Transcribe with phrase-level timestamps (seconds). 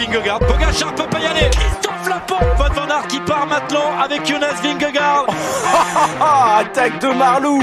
[0.00, 0.38] Vingegaard.
[0.40, 1.50] Pogacar peut pas y aller.
[1.50, 2.44] Christophe Laporte.
[2.56, 5.26] Van Van qui part maintenant avec Jonas Vingegaard.
[6.58, 7.60] Attaque de Marlou.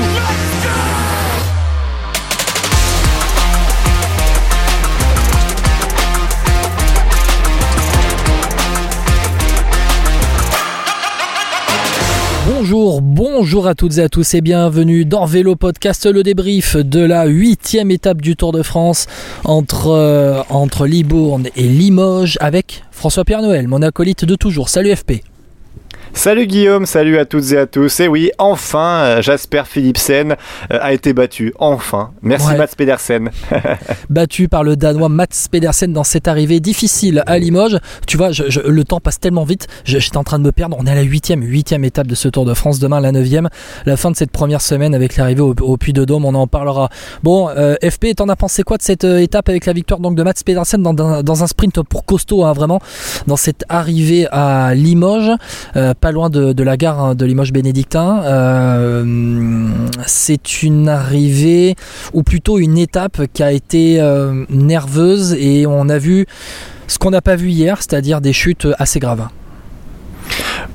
[12.59, 17.01] Bonjour, bonjour à toutes et à tous et bienvenue dans Vélo Podcast, le débrief de
[17.01, 19.05] la huitième étape du Tour de France
[19.43, 24.69] entre, euh, entre Libourne et Limoges avec François-Pierre Noël, mon acolyte de toujours.
[24.69, 25.21] Salut FP.
[26.17, 27.99] Salut Guillaume, salut à toutes et à tous.
[27.99, 30.31] Et oui, enfin, euh, Jasper Philipsen
[30.71, 31.53] euh, a été battu.
[31.59, 32.09] Enfin.
[32.23, 32.57] Merci Ouais.
[32.57, 33.29] Mats Pedersen.
[34.09, 37.77] Battu par le Danois Mats Pedersen dans cette arrivée difficile à Limoges.
[38.07, 40.75] Tu vois, je- je- le temps passe tellement vite, j'étais en train de me perdre.
[40.79, 42.79] On est à la huitième, huitième étape de ce Tour de France.
[42.79, 43.47] Demain, la neuvième.
[43.85, 46.47] La fin de cette première semaine avec l'arrivée au, au Puy de Dôme, on en
[46.47, 46.89] parlera.
[47.21, 50.23] Bon, euh, FP, t'en as pensé quoi de cette étape avec la victoire donc de
[50.23, 52.79] Mats Pedersen dans, dans- dans un sprint pour costaud, hein, vraiment,
[53.27, 55.31] dans cette arrivée à Limoges,
[55.75, 58.23] euh, loin de, de la gare hein, de Limoges bénédictin.
[58.23, 59.67] Euh,
[60.05, 61.75] c'est une arrivée
[62.13, 66.25] ou plutôt une étape qui a été euh, nerveuse et on a vu
[66.87, 69.27] ce qu'on n'a pas vu hier, c'est-à-dire des chutes assez graves.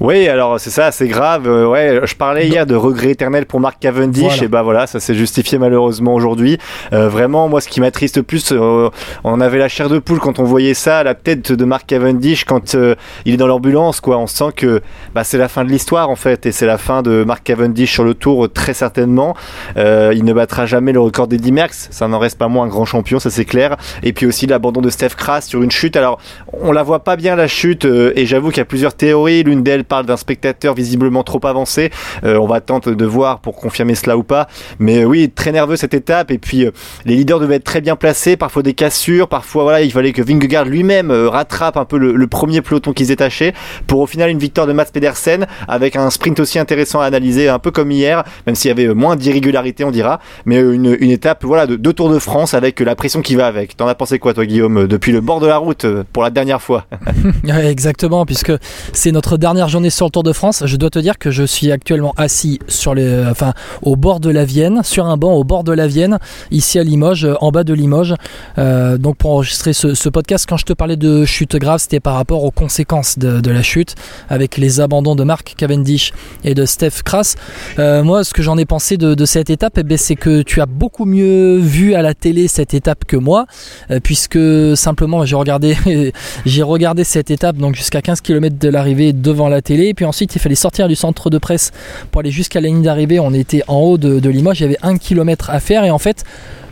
[0.01, 1.47] Oui, alors c'est ça, c'est grave.
[1.47, 4.45] Euh, ouais, je parlais hier de regret éternel pour Marc Cavendish, Voilà.
[4.45, 6.59] et bah voilà, ça s'est justifié malheureusement aujourd'hui.
[6.93, 8.89] Euh, vraiment, moi, ce qui m'attriste le plus, euh,
[9.25, 12.45] on avait la chair de poule quand on voyait ça, la tête de Marc Cavendish
[12.45, 12.77] quand
[13.25, 14.19] il est dans l'ambulance, quoi.
[14.19, 14.81] On sent que
[15.15, 17.93] bah, c'est la fin de l'histoire en fait, et c'est la fin de Marc Cavendish
[17.93, 19.35] sur le Tour très certainement.
[19.77, 22.85] Il ne battra jamais le record d'Eddie Merckx, ça n'en reste pas moins un grand
[22.85, 23.77] champion, ça c'est clair.
[24.03, 25.97] Et puis aussi l'abandon de Steph Kras sur une chute.
[25.97, 26.19] Alors,
[26.53, 29.43] on la voit pas bien la chute, et j'avoue qu'il y a plusieurs théories.
[29.43, 31.91] L'une parle d'un spectateur visiblement trop avancé.
[32.25, 34.49] Euh, on va attendre de voir pour confirmer cela ou pas.
[34.79, 36.31] Mais euh, oui, très nerveux cette étape.
[36.31, 36.71] Et puis euh,
[37.05, 38.37] les leaders devaient être très bien placés.
[38.37, 42.63] Parfois des cassures, parfois voilà, il fallait que Vingegaard lui-même rattrape un peu le, premier
[42.63, 43.53] peloton qui se détachait.
[43.87, 47.49] Pour au final une victoire de Mats Pedersen avec un sprint aussi intéressant à analyser,
[47.49, 50.21] un peu comme hier, même s'il y avait moins d'irrégularité, on dira.
[50.47, 53.77] Mais une, étape voilà de deux Tours de France avec la pression qui va avec.
[53.77, 56.63] T'en as pensé quoi toi Guillaume depuis le bord de la route pour la dernière
[56.63, 56.87] fois?
[57.63, 58.53] Exactement, puisque
[58.93, 60.63] c'est notre dernière journée sur le Tour de France.
[60.67, 63.53] Je dois te dire que je suis actuellement assis sur les, enfin,
[63.83, 66.19] au bord de la Vienne, sur un banc au bord de la Vienne,
[66.51, 68.15] ici à Limoges, euh, en bas de Limoges.
[68.59, 72.15] Euh, donc pour enregistrer ce, podcast, quand je te parlais de chute grave, c'était par
[72.15, 73.95] rapport aux conséquences de, la chute,
[74.29, 76.13] avec les abandons de Mark Cavendish
[76.45, 77.37] et de Steph Kras.
[77.79, 80.61] Euh, moi, ce que j'en ai pensé de, cette étape, eh ben, c'est que tu
[80.61, 83.47] as beaucoup mieux vu à la télé cette étape que moi,
[83.91, 84.39] euh, puisque
[84.75, 85.77] simplement j'ai regardé,
[86.47, 90.05] j'ai regardé cette étape donc jusqu'à 15 km de l'arrivée devant la télé, et puis
[90.05, 91.73] ensuite il fallait sortir du centre de presse
[92.11, 93.21] pour aller jusqu'à la ligne d'arrivée.
[93.21, 95.91] On était en haut de, de Limoges, il y avait un kilomètre à faire, et
[95.91, 96.25] en fait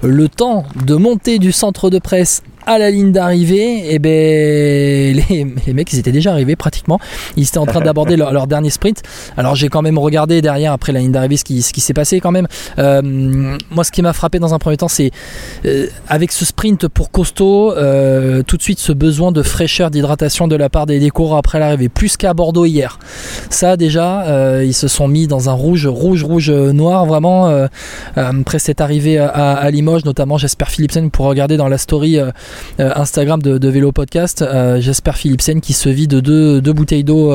[0.02, 4.10] le temps de monter du centre de presse à la ligne d'arrivée, et ben
[5.66, 7.00] les, mecs ils étaient déjà arrivés pratiquement.
[7.36, 9.02] Ils étaient en train d'aborder leur, dernier sprint.
[9.36, 12.30] Alors j'ai quand même regardé derrière après la ligne d'arrivée ce qui, s'est passé quand
[12.32, 12.46] même.
[12.78, 15.10] Euh, moi ce qui m'a frappé dans un premier temps c'est
[15.64, 20.48] euh, avec ce sprint pour costaud, euh, tout de suite ce besoin de fraîcheur, d'hydratation
[20.48, 22.98] de la part des, des après l'arrivée, plus qu'à Bordeaux hier.
[23.50, 27.66] Ça déjà, ils se sont mis dans un rouge, rouge, rouge, noir vraiment
[28.16, 32.30] après cette arrivée à, à Limoges, notamment j'espère Philipsen pour regarder dans la story euh,
[32.78, 36.72] euh, Instagram de, de Vélo Podcast, euh, j'espère Philipsen qui se vide de deux, deux
[36.72, 37.34] bouteilles d'eau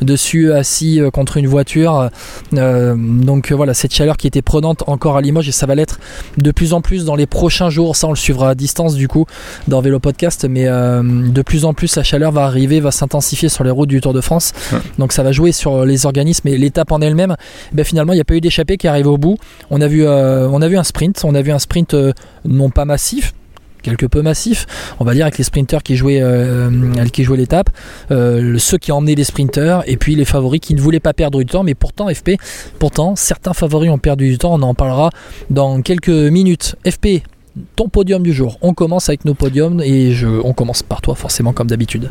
[0.00, 2.10] dessus assis contre une voiture.
[2.52, 6.00] Donc voilà, cette chaleur qui était prenante encore à Limoges et ça va l'être
[6.38, 7.96] de plus en plus dans les prochains jours.
[7.96, 9.26] Ça, on le suivra à distance du coup
[9.68, 13.64] dans Vélo Podcast, mais de plus en plus la chaleur va arriver, va s'intensifier sur
[13.64, 14.52] les routes du Tour de France.
[14.98, 17.36] Donc ça va jouer sur les organismes et l'étape en elle-même.
[17.72, 19.36] Ben, finalement, il n'y a pas eu d'échappée qui arrive au bout.
[19.70, 22.12] On a vu, euh, on a vu un sprint, on a vu un sprint euh,
[22.44, 23.34] non pas massif,
[23.82, 24.66] quelque peu massif,
[24.98, 26.70] on va dire avec les sprinters qui jouaient, euh,
[27.12, 27.70] qui jouaient l'étape,
[28.10, 31.38] euh, ceux qui emmenaient les sprinters et puis les favoris qui ne voulaient pas perdre
[31.38, 32.32] du temps, mais pourtant FP,
[32.78, 35.10] pourtant certains favoris ont perdu du temps, on en parlera
[35.50, 36.76] dans quelques minutes.
[36.86, 37.22] FP,
[37.76, 38.58] ton podium du jour.
[38.62, 42.10] On commence avec nos podiums et je, on commence par toi forcément comme d'habitude.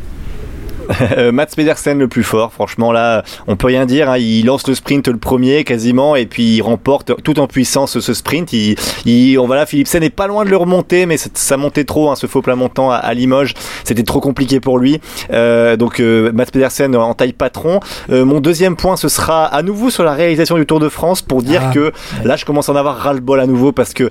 [1.18, 4.10] Euh, Mats Pedersen le plus fort, franchement là, on peut rien dire.
[4.10, 4.18] hein.
[4.18, 8.14] Il lance le sprint le premier quasiment et puis il remporte tout en puissance ce
[8.14, 8.54] sprint.
[8.54, 8.76] Il,
[9.06, 12.10] il, on voilà, Philipsen est pas loin de le remonter, mais ça, ça montait trop,
[12.10, 13.54] hein, ce faux plat montant à, à Limoges,
[13.84, 15.00] c'était trop compliqué pour lui.
[15.32, 17.80] Euh, donc euh, Mats Pedersen en taille patron.
[18.10, 21.22] Euh, mon deuxième point, ce sera à nouveau sur la réalisation du Tour de France
[21.22, 21.74] pour dire Ah.
[21.74, 21.92] que
[22.24, 24.10] là, je commence à en avoir ras le bol à nouveau parce que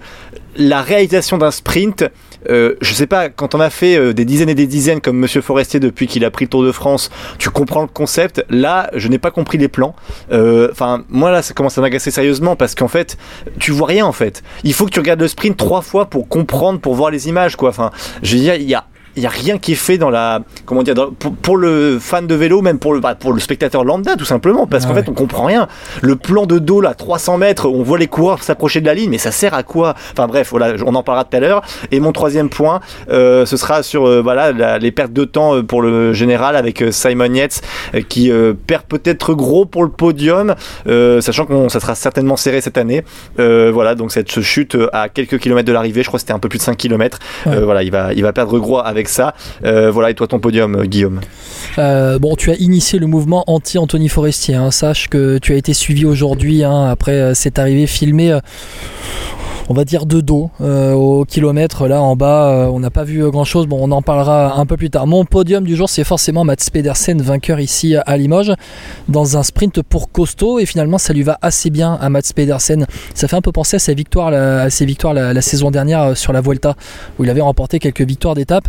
[0.57, 2.05] la réalisation d'un sprint,
[2.49, 5.19] euh, je sais pas, quand on a fait euh, des dizaines et des dizaines comme
[5.19, 8.45] Monsieur Forestier depuis qu'il a pris le Tour de France, tu comprends le concept.
[8.49, 9.95] Là, je n'ai pas compris les plans.
[10.33, 13.17] Euh, Enfin, moi là, ça commence à m'agacer sérieusement parce qu'en fait,
[13.59, 14.43] tu vois rien en fait.
[14.65, 17.57] Il faut que tu regardes le sprint trois fois pour comprendre, pour voir les images
[17.57, 17.71] quoi.
[17.71, 17.91] Enfin,
[18.23, 18.85] je veux dire, il y a
[19.19, 20.95] il y a rien qui est fait dans la comment dire
[21.43, 24.67] pour, le fan de vélo, même pour le bah, pour le spectateur lambda tout simplement,
[24.67, 25.67] parce qu'en fait on comprend rien.
[26.03, 29.11] Le plan de dos là, 300 mètres, on voit les coureurs s'approcher de la ligne,
[29.11, 29.95] mais ça sert à quoi?
[30.13, 31.63] Enfin bref, voilà, on en parlera tout à l'heure.
[31.91, 36.55] Et mon troisième point, ce sera sur voilà les pertes de temps pour le général
[36.55, 37.61] avec Simon Yates
[38.09, 38.31] qui
[38.67, 40.55] perd peut-être gros pour le podium,
[40.87, 43.05] sachant que ça sera certainement serré cette année.
[43.37, 46.49] voilà, donc cette chute à quelques kilomètres de l'arrivée, je crois que c'était un peu
[46.49, 47.19] plus de 5 km.
[47.47, 49.35] voilà, il va il va perdre gros avec ça.
[49.65, 51.21] Euh, voilà, et toi ton podium, euh, Guillaume
[51.79, 54.55] euh, Bon, tu as initié le mouvement anti-Anthony Forestier.
[54.55, 54.71] Hein.
[54.71, 58.39] Sache que tu as été suivi aujourd'hui hein, après cette arrivée filmée
[59.69, 61.87] on va dire de dos euh, au kilomètre.
[61.87, 63.67] Là en bas, euh, on n'a pas vu grand chose.
[63.67, 65.07] Bon, on en parlera un peu plus tard.
[65.07, 68.53] Mon podium du jour, c'est forcément Mats Pedersen, vainqueur ici à Limoges,
[69.09, 70.59] dans un sprint pour costaud.
[70.59, 72.87] Et finalement, ça lui va assez bien à Mats Pedersen.
[73.15, 76.15] Ça fait un peu penser à ses victoires, à ses victoires la, saison dernière euh,
[76.15, 76.75] sur la Vuelta,
[77.19, 78.69] où il avait remporté quelques victoires d'étape.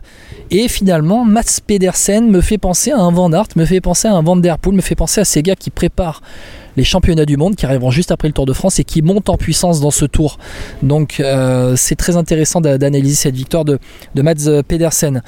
[0.52, 4.14] Et finalement, Mats Pedersen me fait penser à un Van Aert, me fait penser à
[4.14, 6.22] un Van Der Poel, me fait penser à ces gars qui préparent
[6.78, 9.30] les championnats du monde qui arriveront juste après le Tour de France et qui montent
[9.30, 10.38] en puissance dans ce tour.
[10.84, 13.80] Donc euh, c'est très intéressant d'analyser cette victoire de,
[14.16, 15.22] de Mats Pedersen.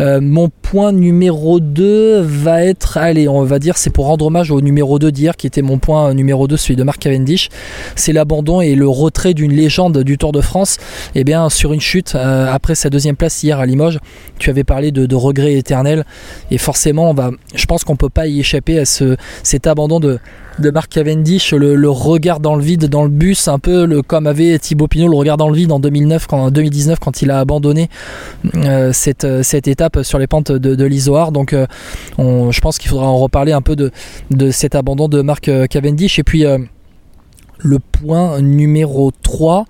[0.00, 4.50] Euh, mon point numéro 2 va être, allez, on va dire, c'est pour rendre hommage
[4.50, 7.48] au numéro 2 d'hier qui était mon point numéro 2, celui de Mark Cavendish.
[7.94, 10.78] C'est l'abandon et le retrait d'une légende du Tour de France.
[11.14, 13.98] Eh bien sur une chute euh, après sa deuxième place hier à Limoges,
[14.38, 16.04] tu avais parlé de, de regret éternel
[16.50, 20.00] et forcément on va, je pense qu'on peut pas y échapper à ce, cet abandon
[20.00, 20.18] de
[20.58, 24.58] de Mark Cavendish, le, regard dans le vide dans le bus, un peu comme avait
[24.58, 27.88] Thibaut Pinot le regard dans le vide en 2009, quand, 2019 quand il a abandonné
[28.54, 31.32] euh, cette, cette étape sur les pentes de, de l'Isoar.
[31.32, 31.66] Donc euh,
[32.18, 33.90] je pense qu'il faudra en reparler un peu de,
[34.50, 36.18] cet abandon de Mark Cavendish.
[36.18, 36.44] Et puis
[37.58, 39.64] le point numéro 3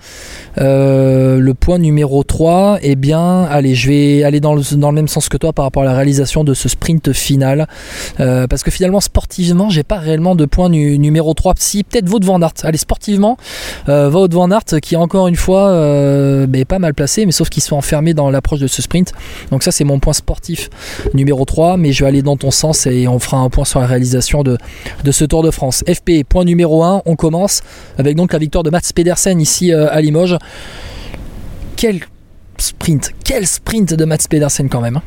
[0.58, 5.28] euh, le point numéro 3 eh bien allez je vais aller dans le, même sens
[5.28, 7.68] que toi par rapport à la réalisation de ce sprint final.
[8.20, 12.20] Euh, parce que finalement sportivement j'ai pas réellement de point numéro 3 si peut-être Vaud
[12.22, 13.36] Van allez sportivement
[13.88, 14.48] euh, Vaud Van
[14.82, 15.68] qui encore une fois
[16.46, 19.12] ben, pas mal placé mais sauf qu'ils sont enfermés dans l'approche de ce sprint.
[19.50, 20.70] Donc ça c'est mon point sportif
[21.14, 23.80] numéro 3 mais je vais aller dans ton sens et on fera un point sur
[23.80, 24.58] la réalisation de,
[25.04, 25.84] de ce Tour de France.
[25.86, 27.62] FP point numéro 1 on commence
[27.96, 30.36] avec donc la victoire de Mats Pedersen ici euh, à Limoges.
[31.76, 32.00] Quel
[32.58, 34.96] sprint, quel sprint de Mats Pedersen quand même.
[34.96, 35.02] Hein.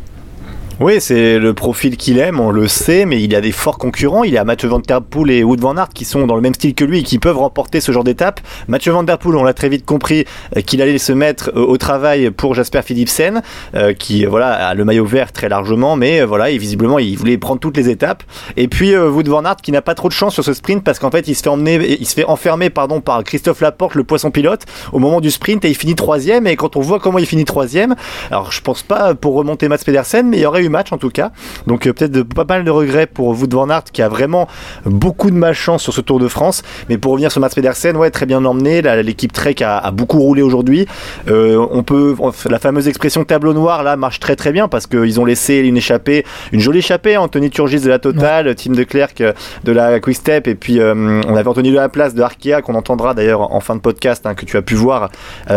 [0.83, 4.23] Oui, c'est le profil qu'il aime, on le sait, mais il a des forts concurrents.
[4.23, 6.41] Il y a Mathieu Van Der Poel et Wood Van Aert qui sont dans le
[6.41, 8.39] même style que lui et qui peuvent remporter ce genre d'étape.
[8.67, 10.25] Mathieu Van Der Poel, on l'a très vite compris
[10.57, 13.43] euh, qu'il allait se mettre euh, au travail pour Jasper Philipsen,
[13.75, 17.37] euh, qui voilà a le maillot vert très largement, mais voilà, et visiblement il voulait
[17.37, 18.23] prendre toutes les étapes.
[18.57, 20.97] Et puis Wood Van Aert qui n'a pas trop de chance sur ce sprint parce
[20.97, 24.03] qu'en fait il se fait emmener, il se fait enfermer pardon par Christophe Laporte, le
[24.03, 26.47] poisson pilote, au moment du sprint et il finit troisième.
[26.47, 27.93] Et quand on voit comment il finit troisième,
[28.31, 30.97] alors je pense pas pour remonter Mats Pedersen, mais il y aurait eu match en
[30.97, 31.31] tout cas.
[31.67, 34.47] Donc euh, peut-être pas mal de regrets pour Wout van Aert qui a vraiment
[34.85, 36.63] beaucoup de malchance sur ce Tour de France.
[36.89, 38.81] Mais pour revenir sur Mats Pedersen, ouais, très bien emmené.
[39.03, 40.87] L'équipe Trek a, beaucoup roulé aujourd'hui.
[41.29, 42.15] Euh, on peut,
[42.49, 45.77] la fameuse expression tableau noir là marche très très bien parce qu'ils ont laissé une
[45.77, 47.17] échappée, une jolie échappée.
[47.17, 49.33] Anthony Turgis de la Total, Tim de Klerk euh,
[49.63, 52.75] de la Quick Step et puis on avait Anthony de la place de Arkea qu'on
[52.75, 55.09] entendra d'ailleurs en fin de podcast hein, que tu as pu voir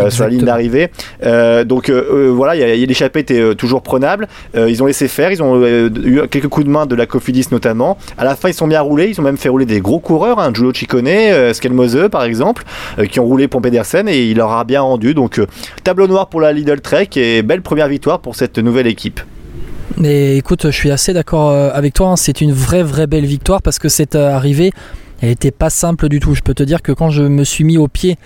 [0.09, 0.89] sur la ligne d'arrivée.
[1.65, 4.27] donc voilà, l'échappée était toujours prenable.
[4.55, 7.47] ils ont laissé faire, ils ont euh, eu quelques coups de main de la Cofidis
[7.51, 7.97] notamment.
[8.17, 9.09] À la fin, ils sont bien roulés.
[9.09, 12.63] Ils ont même fait rouler des gros coureurs, hein, Giulio Ciccone, euh, par exemple,
[12.99, 15.13] euh, qui ont roulé pour Pedersen et il leur a bien rendu.
[15.13, 15.41] Donc
[15.83, 19.19] tableau noir pour la Lidl Trek et belle première victoire pour cette nouvelle équipe.
[19.97, 22.09] Mais écoute, je suis assez d'accord avec toi.
[22.09, 22.15] Hein.
[22.15, 24.71] C'est une vraie, vraie belle victoire parce que c'est arrivé
[25.25, 26.35] elle n'était pas simple du tout.
[26.35, 28.17] Je peux te dire que quand je me suis mis au pied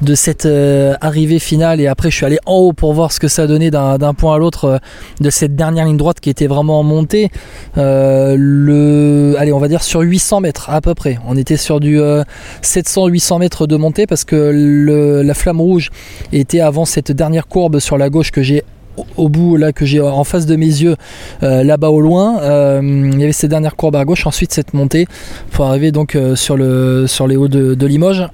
[0.00, 3.20] de cette euh, arrivée finale et après je suis allé en haut pour voir ce
[3.20, 4.78] que ça donnait d'un point à l'autre euh,
[5.20, 7.30] de cette dernière ligne droite qui était vraiment montée,
[7.76, 11.18] euh, le, allez, on va dire sur 800 mètres à peu près.
[11.26, 12.00] On était sur du
[12.62, 15.90] 700-800 mètres de montée parce que la flamme rouge
[16.32, 18.64] était avant cette dernière courbe sur la gauche que j'ai
[19.16, 20.96] au bout là que j'ai en face de mes yeux
[21.42, 24.26] euh, là-bas au loin euh, il y avait cette dernière courbe à gauche.
[24.26, 25.06] Ensuite cette montée
[25.50, 28.26] pour arriver donc euh, sur, le, sur les hauts de, Limoges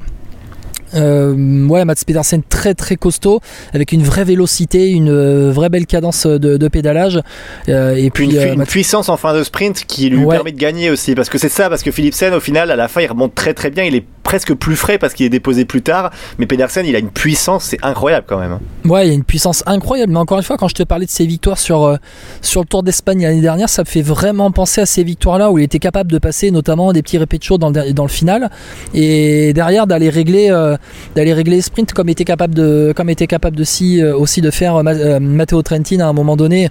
[0.94, 3.40] ouais, Mats Pedersen très très costaud,
[3.72, 7.20] avec une vraie vélocité, une vraie belle cadence de, pédalage.
[7.68, 11.28] et puis une, puissance en fin de sprint qui lui permet de gagner aussi, parce
[11.28, 13.70] que c'est ça, parce que Philipsen au final à la fin il remonte très très
[13.70, 16.10] bien, il est presque plus frais parce qu'il est déposé plus tard.
[16.38, 18.58] Mais Pedersen, il a une puissance, c'est incroyable quand même.
[18.84, 20.12] Ouais, il a une puissance incroyable.
[20.12, 21.96] Mais encore une fois, quand je te parlais de ses victoires sur, euh,
[22.40, 25.58] sur le Tour d'Espagne l'année dernière, ça me fait vraiment penser à ces victoires-là où
[25.58, 28.50] il était capable de passer notamment des petits répétitions dans le, dans le final
[28.94, 30.76] et derrière d'aller régler, euh,
[31.14, 34.40] d'aller régler les sprints comme était capable de, comme était capable de si, euh, aussi
[34.40, 36.68] de faire Ma- euh, Matteo Trentin à un moment donné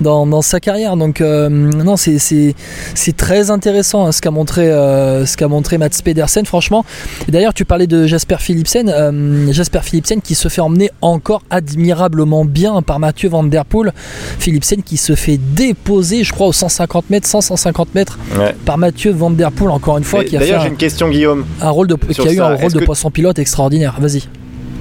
[0.00, 0.96] dans, dans sa carrière.
[0.96, 2.54] Donc euh, non, c'est c'est
[2.94, 6.44] c'est très intéressant hein, ce qu'a montré euh, ce qu'a montré Mats Pedersen.
[6.46, 6.84] Franchement.
[7.28, 8.88] Et D'ailleurs, tu parlais de Jasper Philipsen.
[8.88, 13.92] euh, Jasper Philipsen qui se fait emmener encore admirablement bien par Mathieu Van Der Poel.
[14.38, 18.54] Philipsen qui se fait déposer, je crois, aux 150 mètres, 100, 150 mètres Ouais.
[18.64, 20.70] par Mathieu Van Der Poel encore une fois Mais qui a fait D'ailleurs, j'ai un,
[20.70, 21.44] une question, Guillaume.
[21.60, 23.94] un rôle de qui a eu un rôle de que- poisson pilote extraordinaire.
[24.00, 24.22] Vas-y.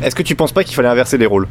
[0.04, 1.48] Est-ce que tu penses pas qu'il fallait inverser les rôles?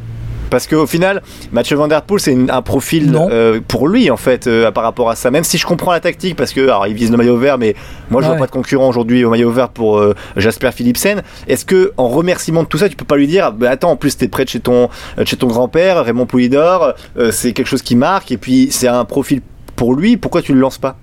[0.50, 4.46] Parce qu'au final, Mathieu Van Der Poel, c'est un profil euh, pour lui en fait
[4.46, 5.30] euh, par rapport à ça.
[5.32, 7.74] Même si je comprends la tactique, parce que alors il vise le maillot vert, mais
[8.10, 8.32] moi je Ouais.
[8.36, 11.22] vois pas de concurrent aujourd'hui au maillot vert pour euh, Jasper Philipsen.
[11.48, 13.96] Est-ce que en remerciement de tout ça, tu peux pas lui dire, bah, attends, en
[13.96, 14.90] plus t'es près de chez ton
[15.24, 16.92] chez ton grand-père, Raymond Poulidor,
[17.32, 19.40] c'est quelque chose qui marque, et puis c'est un profil
[19.74, 20.16] pour lui.
[20.18, 20.96] Pourquoi tu le lances pas?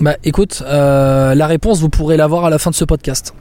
[0.00, 3.34] Bah écoute, la réponse vous pourrez l'avoir à la fin de ce podcast.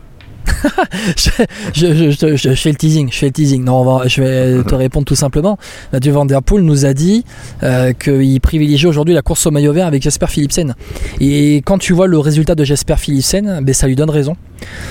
[1.17, 1.29] je,
[1.73, 3.63] je- je- je- je fais le teasing, je fais le teasing.
[3.63, 5.57] Non, on va- je vais te répondre tout simplement.
[5.93, 7.23] Mathieu Van Der Poel nous a dit
[7.63, 10.75] euh, qu'il privilégiait aujourd'hui la course au maillot vert avec Jasper Philipsen.
[11.19, 14.35] Et quand tu vois le résultat de Jasper Philipsen, ben, ça lui donne raison.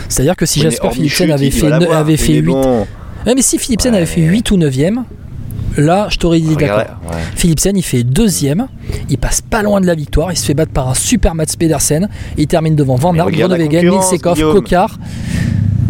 [0.09, 2.87] C'est-à-dire que si Oui, Jasper Philipsen chute, avait fait, avait Oui, fait mais 8, bon,
[3.27, 3.99] Ouais, mais si Philipsen Ouais.
[3.99, 5.03] avait fait 8 ou 9ème,
[5.77, 6.79] là je t'aurais dit d'accord.
[6.79, 7.17] ouais.
[7.37, 8.67] Philipsen il fait deuxième,
[9.11, 11.45] il passe pas loin de la victoire, il se fait battre par un super Mats
[11.59, 14.41] Pedersen, il termine devant Van Aert, Groenewegen, concurrence, Milsekov.
[14.55, 14.99] Kokar.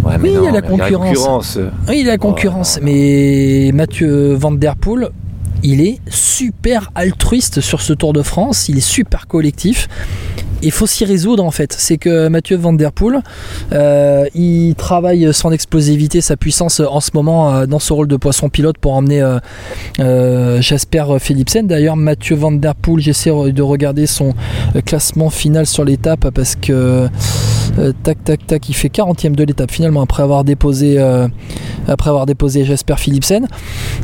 [0.05, 1.09] Ouais, mais Oui, il y a la concurrence.
[1.09, 1.59] concurrence.
[1.89, 2.93] Oui, il a la concurrence, non, non.
[2.93, 5.09] mais Mathieu Van Der Poel,
[5.63, 9.89] il est super altruiste sur ce Tour de France, il est super collectif.
[10.63, 11.75] Il faut s'y résoudre en fait.
[11.79, 13.23] C'est que Mathieu Van Der Poel,
[13.73, 18.17] euh, il travaille son explosivité, sa puissance en ce moment euh, dans ce rôle de
[18.17, 19.23] poisson pilote pour emmener
[20.01, 21.67] euh, Jasper Philipsen.
[21.67, 24.33] D'ailleurs, Mathieu Van Der Poel, j'essaie de regarder son
[24.87, 27.09] classement final sur l'étape parce que
[27.79, 31.27] euh, tac tac tac, il fait 40e de l'étape finalement après avoir déposé euh,
[31.89, 33.47] après avoir déposé Jasper Philipsen.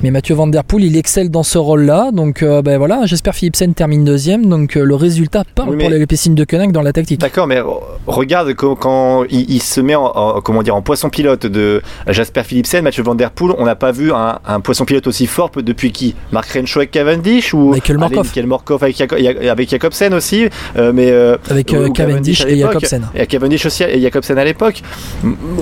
[0.02, 2.10] Mais Mathieu Van Der Poel, il excelle dans ce rôle-là.
[2.12, 4.46] Donc euh, ben voilà, Jasper Philipsen termine deuxième.
[4.46, 7.20] Donc euh, le résultat parle Oui, pour les Lépécines de Koenig dans la tactique.
[7.20, 10.82] D'accord, mais re- regarde quand, quand il, il se met en, en- comment dire en
[10.82, 14.60] poisson pilote de Jasper Philipsen, Mathieu Van Der Poel, on n'a pas vu un, un
[14.60, 16.14] poisson pilote aussi fort depuis qui?
[16.32, 18.26] Mark Renshaw avec Cavendish ou Michael Morkov.
[18.26, 20.46] Michael Morkov avec, avec Jacobsen aussi,
[20.76, 21.12] mais
[21.50, 22.58] Avec Cavendish et.
[22.58, 23.06] Jacobsen.
[23.14, 24.82] Et Cavendish et Jacobsen à l'époque.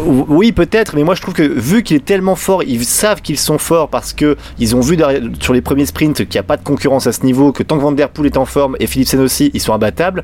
[0.06, 3.38] Oui, peut-être, mais moi je trouve que vu qu'il est tellement fort, ils savent qu'ils
[3.38, 6.42] sont forts parce que ils ont vu derrière- sur les premiers sprints qu'il n'y a
[6.42, 8.76] pas de concurrence à ce niveau, que tant que Van Der Poel est en forme
[8.80, 10.22] et Philipsen aussi, ils sont imbattables.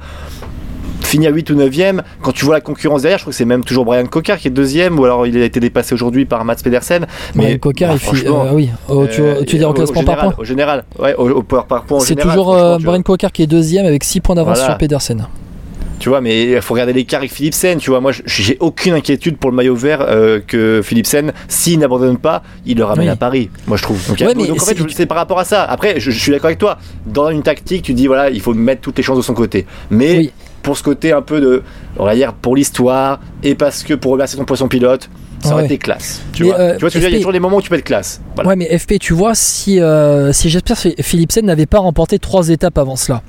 [1.03, 3.45] Fini à 8 ou 9ème, quand tu vois la concurrence derrière, je crois que c'est
[3.45, 6.45] même toujours Brian Cocard qui est deuxième, ou alors il a été dépassé aujourd'hui par
[6.45, 7.07] Mats Pedersen.
[7.35, 9.75] Mais Coquard, bah, il franchement, euh, oui, Oh, tu, euh, tu veux dire au au
[9.75, 12.79] classement par point Au général, ouais, au, au par, point C'est toujours euh.
[12.81, 14.73] Brian Coquard qui est deuxième avec 6 points d'avance Voilà.
[14.73, 15.27] sur Pedersen.
[16.01, 17.79] Tu vois, mais il faut regarder l'écart avec Philipsen.
[17.79, 22.19] Tu vois, moi, j'ai aucune inquiétude pour le maillot vert euh, que Philipsen, s'il n'abandonne
[22.19, 23.13] pas, il le ramène Oui.
[23.13, 23.49] à Paris.
[23.67, 24.07] Moi, je trouve.
[24.09, 25.63] Donc, Ouais, mais donc, en fait, c'est- par rapport à ça.
[25.65, 26.79] Après, je, je suis d'accord avec toi.
[27.07, 29.65] Dans une tactique, tu dis voilà, il faut mettre toutes les chances de son côté.
[29.91, 30.33] Mais Oui.
[30.63, 31.63] pour ce côté un peu de,
[31.97, 35.09] on va dire, pour l'histoire et parce que pour remercier ton poisson pilote,
[35.45, 35.67] ça aurait Ouais.
[35.67, 36.21] été classe.
[36.33, 37.33] Tu Mais, vois, euh, tu vois ce que je veux dire Il y a toujours
[37.33, 38.21] des moments où tu peux être classe.
[38.35, 38.49] Voilà.
[38.51, 42.79] Ouais, mais FP, tu vois, si, euh, si Jasper Philipsen n'avait pas remporté trois étapes
[42.79, 43.23] avant cela,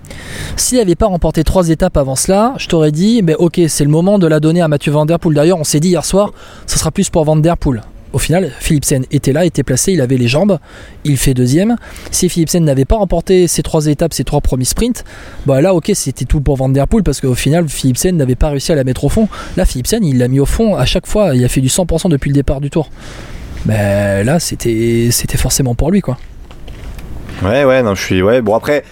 [0.55, 3.89] s'il n'avait pas remporté trois étapes avant cela, je t'aurais dit, ben ok, c'est le
[3.89, 5.35] moment de la donner à Mathieu Van Der Poel.
[5.35, 6.31] D'ailleurs, on s'est dit hier soir,
[6.67, 7.81] ce sera plus pour Van Der Poel.
[8.15, 10.57] Au final, Philipsen était là, était placé, il avait les jambes,
[11.03, 11.75] il fait deuxième.
[12.11, 15.03] Si Philipsen n'avait pas remporté ces trois étapes, ces trois premiers sprints,
[15.45, 16.71] bah là, ok, c'était tout pour Van
[17.03, 19.27] parce qu'au final, Philipsen n'avait pas réussi à la mettre au fond.
[19.57, 22.07] Là, Philipsen, il l'a mis au fond à chaque fois, il a fait du 100%
[22.07, 22.89] depuis le départ du tour.
[23.65, 26.17] Ben là, c'était c'était forcément pour lui, quoi.
[27.43, 28.21] Ouais, ouais, non, je suis.
[28.21, 28.85] Ouais, bon, après,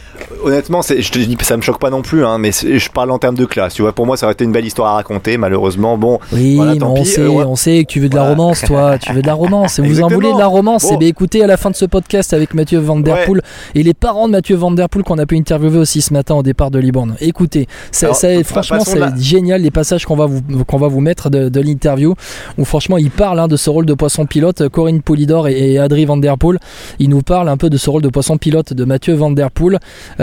[0.44, 3.18] honnêtement, je te dis, ça me choque pas non plus, hein, mais je parle en
[3.20, 3.74] termes de classe.
[3.74, 5.98] Tu vois, pour moi, ça aurait été une belle histoire à raconter, malheureusement.
[5.98, 7.44] Bon, Oui, Voilà, mais tant on pis, sait, euh, ouais.
[7.46, 8.36] on sait que tu veux de la Voilà.
[8.36, 8.98] romance, toi.
[8.98, 9.80] Tu veux de la romance.
[9.80, 10.84] Et vous en voulez de la romance.
[10.84, 10.92] Bon.
[10.94, 13.26] Eh bien, écoutez, à la fin de ce podcast avec Mathieu Van Der Ouais.
[13.26, 13.42] Poel
[13.76, 16.36] et les parents de Mathieu Van Der Poel qu'on a pu interviewer aussi ce matin
[16.36, 17.16] au départ de Libourne.
[17.22, 20.88] Écoutez, ça, Alors, ça- pa- franchement, c'est génial les passages qu'on va vous, qu'on va
[20.88, 22.16] vous mettre de, de l'interview
[22.58, 24.68] où franchement, ils parlent hein, de ce rôle de poisson pilote.
[24.70, 26.60] Corinne Poulidor et, et Adri Van Der Poel,
[27.00, 29.52] ils nous parlent un peu de ce rôle de poisson pilote de Mathieu Van Der
[29.52, 29.80] Poel.
[30.20, 30.23] Euh,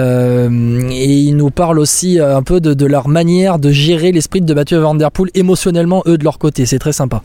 [0.91, 4.41] et ils nous parlent aussi euh, un peu de, de leur manière de gérer l'esprit
[4.41, 6.67] de Mathieu Van Der Poel émotionnellement, eux de leur côté.
[6.67, 7.23] C'est très sympa.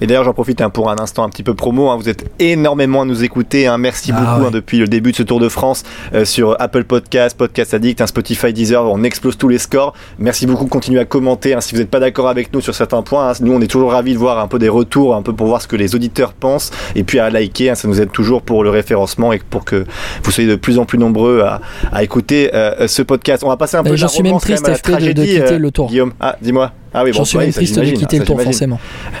[0.00, 1.90] Et d'ailleurs, j'en profite hein, pour un instant un petit peu promo.
[1.90, 1.96] hein.
[1.96, 3.66] Vous êtes énormément à nous écouter.
[3.66, 3.78] hein.
[3.78, 4.50] Merci Ah beaucoup ouais.
[4.50, 5.82] depuis le début de ce Tour de France
[6.14, 8.84] euh, sur Apple Podcast, Podcast Addict, Spotify, Deezer.
[8.84, 9.94] On explose tous les scores.
[10.18, 10.66] Merci beaucoup.
[10.66, 11.54] Continuez à commenter.
[11.60, 14.12] si vous n'êtes pas d'accord avec nous sur certains points, nous on est toujours ravis
[14.14, 16.70] de voir un peu des retours, un peu pour voir ce que les auditeurs pensent,
[16.94, 17.74] et puis à liker.
[17.74, 19.84] ça nous aide toujours pour le référencement et pour que
[20.22, 21.60] vous soyez de plus en plus nombreux à,
[21.92, 23.42] à écouter euh, ce podcast.
[23.44, 25.22] On va passer un peu de j'en la suis même triste, à la FP, de-
[25.22, 25.88] quitter euh, le Tour.
[25.88, 26.72] Guillaume, ah dis-moi.
[26.98, 28.80] Ah oui, J'en suis même triste de quitter le tour, forcément.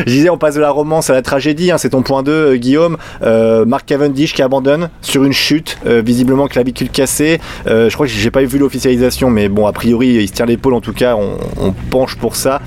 [0.00, 1.70] je disais, on passe de la romance à la tragédie.
[1.70, 2.96] Hein, c'est ton point 2, euh, Guillaume.
[3.22, 7.40] Euh, Mark Cavendish qui abandonne sur une chute, euh, visiblement clavicule cassée.
[7.64, 10.74] je crois que j'ai pas vu l'officialisation, mais bon, a priori, il se tient l'épaule.
[10.74, 12.60] En tout cas, on, penche pour ça.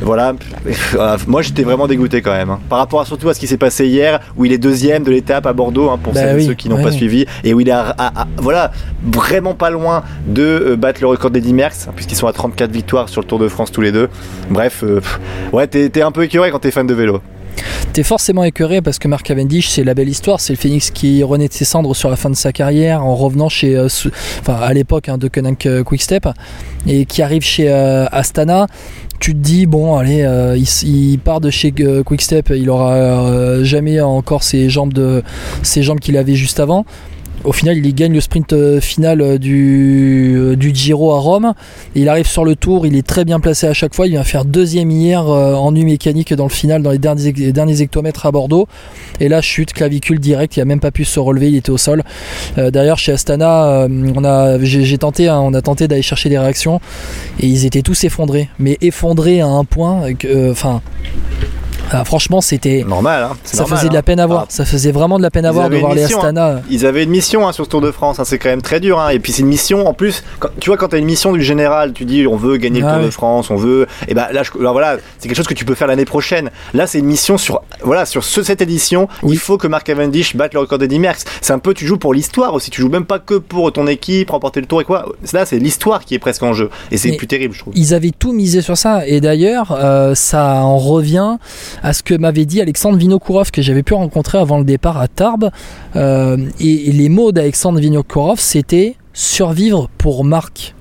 [0.00, 0.32] voilà.
[1.26, 2.48] Moi, j'étais vraiment dégoûté quand même.
[2.48, 2.60] Hein.
[2.70, 5.10] Par rapport à, surtout à ce qui s'est passé hier, où il est deuxième de
[5.10, 7.74] l'étape à Bordeaux, hein, pour bah ceux qui n'ont pas suivi, et où il est
[8.38, 8.72] voilà,
[9.04, 13.20] vraiment pas loin de battre le record d'Eddie Merckx, puisqu'ils sont à 34 victoires sur
[13.20, 14.08] le Tour de France tous les deux.
[14.50, 15.00] Bref, euh,
[15.52, 17.20] ouais, t'es un peu écœuré quand t'es fan de vélo.
[17.92, 20.40] T'es forcément écœuré parce que Mark Cavendish, c'est la belle histoire.
[20.40, 23.14] C'est le Phoenix qui renaît de ses cendres sur la fin de sa carrière en
[23.14, 23.88] revenant chez, euh,
[24.40, 25.30] enfin à l'époque hein, de
[25.66, 26.28] euh, Quickstep
[26.86, 28.66] et qui arrive chez Astana.
[29.18, 30.26] Tu te dis bon, allez,
[30.84, 35.22] il, part de chez Quickstep, il aura jamais encore ses jambes de,
[35.62, 36.84] ses jambes qu'il avait juste avant
[37.44, 41.54] au final, il gagne le sprint euh, final euh, du, du Giro à Rome.
[41.94, 44.06] Il arrive sur le tour, il est très bien placé à chaque fois.
[44.06, 47.32] Il vient faire deuxième hier euh, en nu mécanique dans le final, dans les derniers,
[47.52, 48.66] derniers hectomètres à Bordeaux.
[49.20, 51.78] Et là, chute, clavicule direct, il n'a même pas pu se relever, il était au
[51.78, 52.02] sol.
[52.56, 56.80] D'ailleurs, chez Astana, on a, j'ai, tenté, hein, on a tenté d'aller chercher des réactions
[57.40, 60.02] et ils étaient tous effondrés, mais effondrés à un point,
[60.50, 60.82] enfin.
[61.92, 63.28] Ah, franchement, c'était normal.
[63.30, 64.02] Hein, ça faisait de la hein.
[64.02, 64.46] peine à voir.
[64.48, 66.56] ça faisait vraiment de la peine à voir de voir les Astana.
[66.56, 66.60] Hein.
[66.70, 68.20] Ils avaient une mission sur ce Tour de France.
[68.24, 69.02] c'est quand même très dur.
[69.10, 69.86] Et puis c'est une mission.
[69.86, 70.24] En plus,
[70.60, 72.86] tu vois, quand tu as une mission du général, tu dis on veut gagner le
[72.86, 73.86] Tour de France, on veut.
[74.08, 76.50] Et ben là, voilà, c'est quelque chose que tu peux faire l'année prochaine.
[76.74, 79.08] Là, c'est une mission sur voilà sur cette édition.
[79.26, 81.24] Il faut que Mark Cavendish batte le record d'Eddie Merckx.
[81.40, 82.70] C'est un peu, tu joues pour l'histoire aussi.
[82.70, 85.06] Tu joues même pas que pour ton équipe, remporter le Tour et quoi.
[85.32, 86.70] Là, c'est l'histoire qui est presque en jeu.
[86.90, 87.72] Et c'est plus terrible, je trouve.
[87.76, 89.06] Ils avaient tout misé sur ça.
[89.06, 91.36] Et d'ailleurs, euh, ça en revient
[91.82, 95.08] à ce que m'avait dit Alexandre Vinokourov que j'avais pu rencontrer avant le départ à
[95.08, 95.50] Tarbes.
[95.96, 100.74] Euh, et, les mots d'Alexandre Vinokourov, c'était survivre pour Marc.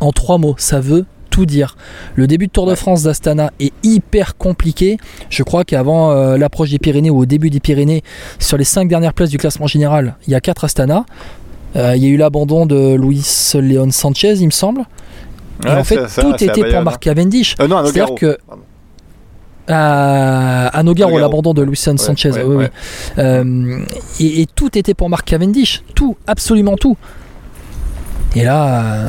[0.00, 1.76] En trois mots, ça veut tout dire.
[2.14, 4.98] Le début de Tour de France d'Astana est hyper compliqué.
[5.28, 8.02] Je crois qu'avant euh, l'approche des Pyrénées ou au début des Pyrénées,
[8.38, 11.04] sur les cinq dernières places du classement général, il y a quatre Astana.
[11.76, 14.82] Euh, il y a eu l'abandon de Luis Leon Sanchez, il me semble.
[15.64, 17.54] Et en fait, tout était pour Marc Cavendish.
[17.58, 18.38] C'est-à-dire que
[19.68, 22.30] à, Nogaro, l'abandon de Luis Sanchez.
[23.18, 23.78] Euh,
[24.20, 26.96] et, tout était pour Mark Cavendish, tout, absolument tout.
[28.34, 29.06] Et là,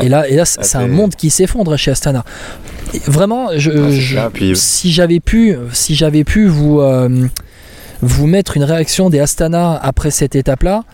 [0.00, 2.24] et là, et là, c'est un monde qui s'effondre chez Astana.
[3.06, 7.28] vraiment, je, si j'avais pu, si j'avais pu vous euh,
[8.00, 10.84] vous mettre une réaction des Astana après cette étape-là,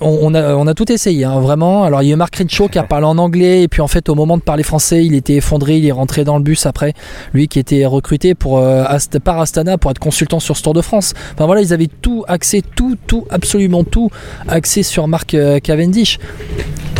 [0.00, 1.84] on, a, tout essayé, hein, vraiment.
[1.84, 4.08] Alors il y a Mark Renshaw qui a parlé en anglais, et puis en fait
[4.08, 6.92] au moment de parler français, il était effondré, il est rentré dans le bus après.
[7.32, 8.84] Lui qui était recruté pour, euh,
[9.22, 11.14] par Astana pour être consultant sur ce Tour de France.
[11.34, 14.10] Enfin voilà, ils avaient tout axé, tout, tout, absolument tout
[14.48, 16.18] axé sur Mark euh, Cavendish.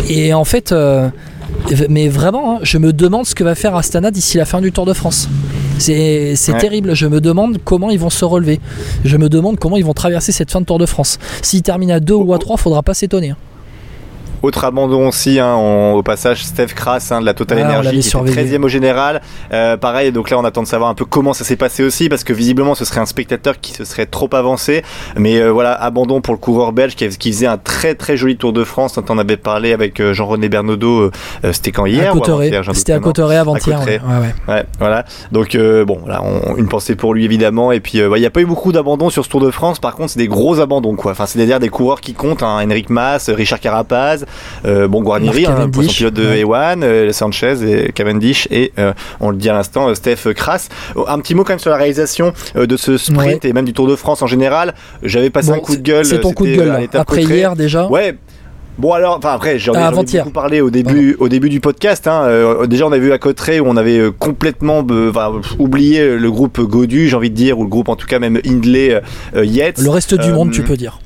[0.09, 1.09] Et en fait, euh,
[1.89, 4.71] mais vraiment, hein, je me demande ce que va faire Astana d'ici la fin du
[4.71, 5.29] Tour de France.
[5.77, 6.93] C'est terrible.
[6.93, 8.59] Je me demande comment ils vont se relever.
[9.03, 11.19] Je me demande comment ils vont traverser cette fin de Tour de France.
[11.41, 13.31] S'ils terminent à 2 ou à 3, faudra pas s'étonner.
[13.31, 13.37] Hein.
[14.41, 18.17] Autre abandon aussi, hein, au passage, Steph Kras hein, de la Total ah, Energy, qui
[18.17, 19.21] était 13 e au général.
[19.53, 22.09] Euh, pareil, donc là on attend de savoir un peu comment ça s'est passé aussi,
[22.09, 24.83] parce que visiblement ce serait un spectateur qui se serait trop avancé.
[25.17, 28.53] Mais euh, voilà, abandon pour le coureur belge qui, faisait un très très joli Tour
[28.53, 31.11] de France, dont on avait parlé avec euh, Jean-René Bernaudot,
[31.51, 32.13] c'était quand hier
[32.73, 33.81] C'était à Cotteret avant-hier.
[33.85, 33.99] Ouais,
[34.47, 34.65] ouais.
[34.79, 35.05] voilà.
[35.31, 36.21] Donc bon, là,
[36.57, 37.71] une pensée pour lui évidemment.
[37.71, 39.95] Et puis il n'y a pas eu beaucoup d'abandons sur ce Tour de France, par
[39.95, 41.11] contre c'est des gros abandons quoi.
[41.11, 44.25] Enfin, c'est-à-dire des coureurs qui comptent, hein, Henrik Mas, Richard Carapaz.
[44.65, 49.37] Euh, bon, Guarnieri, hein, pilote de Ewan, euh, Sanchez et Cavendish et euh, on le
[49.37, 50.69] dit à l'instant, Steph Kras.
[50.95, 53.73] Oh, un petit mot quand même sur la réalisation de ce sprint et même du
[53.73, 54.73] Tour de France en général.
[55.03, 56.05] J'avais passé un coup de gueule.
[56.05, 57.87] C'est ton coup de gueule après hier déjà.
[57.87, 58.15] Ouais.
[58.77, 62.07] Bon alors, enfin après, j'en ai, ah, beaucoup parlé au début, au début du podcast.
[62.07, 62.65] Hein.
[62.67, 64.85] déjà, on a vu à Cotteret où on avait complètement
[65.59, 68.39] oublié le groupe Godu, j'ai envie de dire, ou le groupe en tout cas même
[68.45, 69.01] Hindley,
[69.33, 69.79] Yates.
[69.79, 70.99] Le reste du monde, tu peux dire.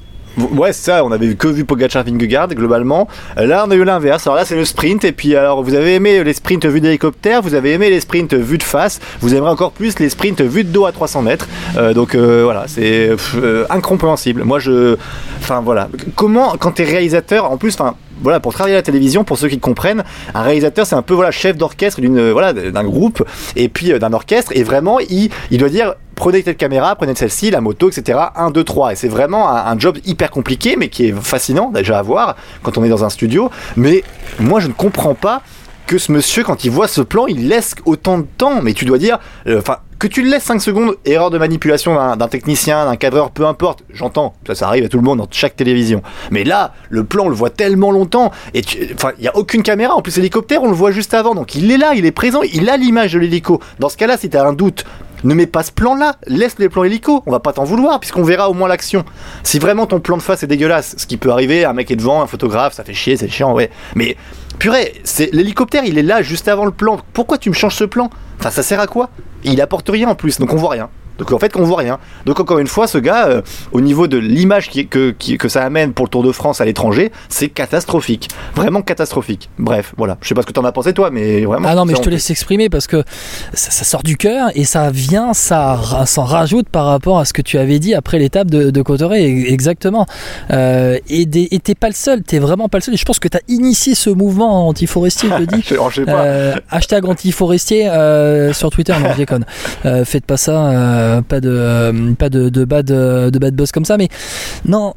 [0.52, 3.08] Ouais, c'est ça, on avait que vu Pogacar Vingegaard globalement.
[3.38, 4.26] Là, on a eu l'inverse.
[4.28, 5.04] Alors là, c'est le sprint.
[5.04, 8.34] Et puis, alors, vous avez aimé les sprints vus d'hélicoptère, vous avez aimé les sprints
[8.34, 11.48] vus de face, vous aimerez encore plus les sprints vus de dos à 300 mètres.
[11.78, 14.44] Euh, donc euh, voilà, c'est euh, incompréhensible.
[14.44, 14.98] Moi, je.
[15.40, 15.90] Enfin, voilà.
[16.16, 19.48] Comment, quand t'es réalisateur, en plus, enfin voilà, pour travailler à la télévision, pour ceux
[19.48, 20.04] qui comprennent,
[20.34, 23.24] un réalisateur, c'est un peu voilà chef d'orchestre d'une voilà d'un groupe
[23.56, 27.50] et puis d'un orchestre et vraiment il, il doit dire prenez telle caméra, prenez celle-ci,
[27.50, 28.20] la moto, etc.
[28.36, 28.92] 1, 2, 3.
[28.92, 32.78] Et c'est vraiment un, job hyper compliqué, mais qui est fascinant déjà à voir quand
[32.78, 33.50] on est dans un studio.
[33.78, 34.04] Mais
[34.40, 35.42] moi, je ne comprends pas
[35.90, 38.62] que ce monsieur, quand il voit ce plan, il laisse autant de temps.
[38.62, 42.16] Mais tu dois dire, euh, enfin, que tu le laisses 5 secondes, erreur de manipulation
[42.16, 45.28] d'un technicien, d'un cadreur, peu importe, j'entends, ça, ça arrive à tout le monde dans
[45.32, 46.04] chaque télévision.
[46.30, 48.62] Mais là, le plan, on le voit tellement longtemps, et
[48.94, 51.56] enfin, il n'y a aucune caméra, en plus l'hélicoptère, on le voit juste avant, donc
[51.56, 53.60] il est là, il est présent, il a l'image de l'hélico.
[53.80, 54.86] Dans ce cas-là, si tu un doute,
[55.24, 58.24] ne mets pas ce plan-là, laisse les plans hélico, on va pas t'en vouloir, puisqu'on
[58.24, 59.04] verra au moins l'action.
[59.44, 61.96] Si vraiment ton plan de face est dégueulasse, ce qui peut arriver, un mec est
[61.96, 63.70] devant, un photographe, ça fait chier, c'est chiant, ouais.
[63.96, 64.16] Mais
[64.60, 67.00] purée, l'hélicoptère, il est là juste avant le plan.
[67.14, 68.10] Pourquoi tu me changes ce plan?
[68.38, 69.10] Enfin, ça sert à quoi?
[69.44, 70.90] Il apporte rien en plus, donc on voit rien.
[71.20, 72.00] Donc en fait, on voit rien.
[72.26, 75.64] Donc encore une fois, ce gars, euh, au niveau de l'image qui, que, que ça
[75.64, 78.30] amène pour le Tour de France à l'étranger, c'est catastrophique.
[78.56, 79.50] Vraiment catastrophique.
[79.60, 80.18] Bref, voilà.
[80.22, 81.68] Je sais pas ce que t'en as pensé toi, mais vraiment.
[81.70, 83.04] Ah non, mais je te laisse exprimer parce que
[83.54, 87.42] ça, sort du cœur et ça vient, ça s'en rajoute par rapport à ce que
[87.42, 89.24] tu avais dit après l'étape de, de Cotteret.
[89.24, 90.06] Exactement.
[90.52, 92.94] Euh, et t'es pas le seul, t'es vraiment pas le seul.
[92.94, 95.64] Et je pense que t'as initié ce mouvement antiforestier, je le dis.
[95.68, 96.24] je, sais pas.
[96.24, 99.46] Euh, hashtag antiforestier euh, sur Twitter, non, je déconne.
[99.86, 100.54] Euh, faites pas ça.
[101.10, 104.10] Euh, pas de euh, pas de, de bad euh, de bad buzz comme ça mais
[104.66, 104.94] non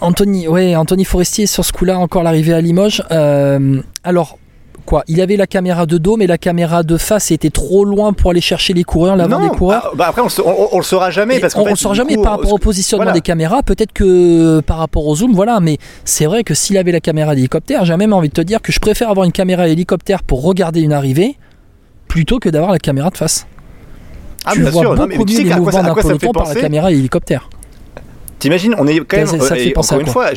[0.00, 3.02] Anthony ouais Anthony Forestier sur ce coup-là encore l'arrivée à Limoges
[4.02, 4.38] alors
[4.84, 8.12] quoi Il avait la caméra de dos, mais la caméra de face était trop loin
[8.12, 9.88] pour aller chercher les coureurs, l'avant des coureurs.
[9.92, 12.58] Ah, bah après, on, le saura jamais parce on, le saura jamais par rapport au
[12.58, 13.62] positionnement des caméras.
[13.62, 15.58] Peut-être que par rapport au zoom, voilà.
[15.60, 18.60] Mais c'est vrai que s'il avait la caméra d'hélicoptère, j'ai même envie de te dire
[18.60, 21.38] que je préfère avoir une caméra hélicoptère pour regarder une arrivée
[22.06, 23.46] plutôt que d'avoir la caméra de face.
[24.44, 24.90] Ah, tu bien vois sûr.
[24.90, 26.54] beaucoup non, mais tu sais à quoi, ça, à quoi ça me fait penser par
[26.54, 27.48] la caméra hélicoptère.
[28.38, 29.26] T'imagines, on est quand même.
[29.26, 30.30] Ça, ça euh, encore une fois,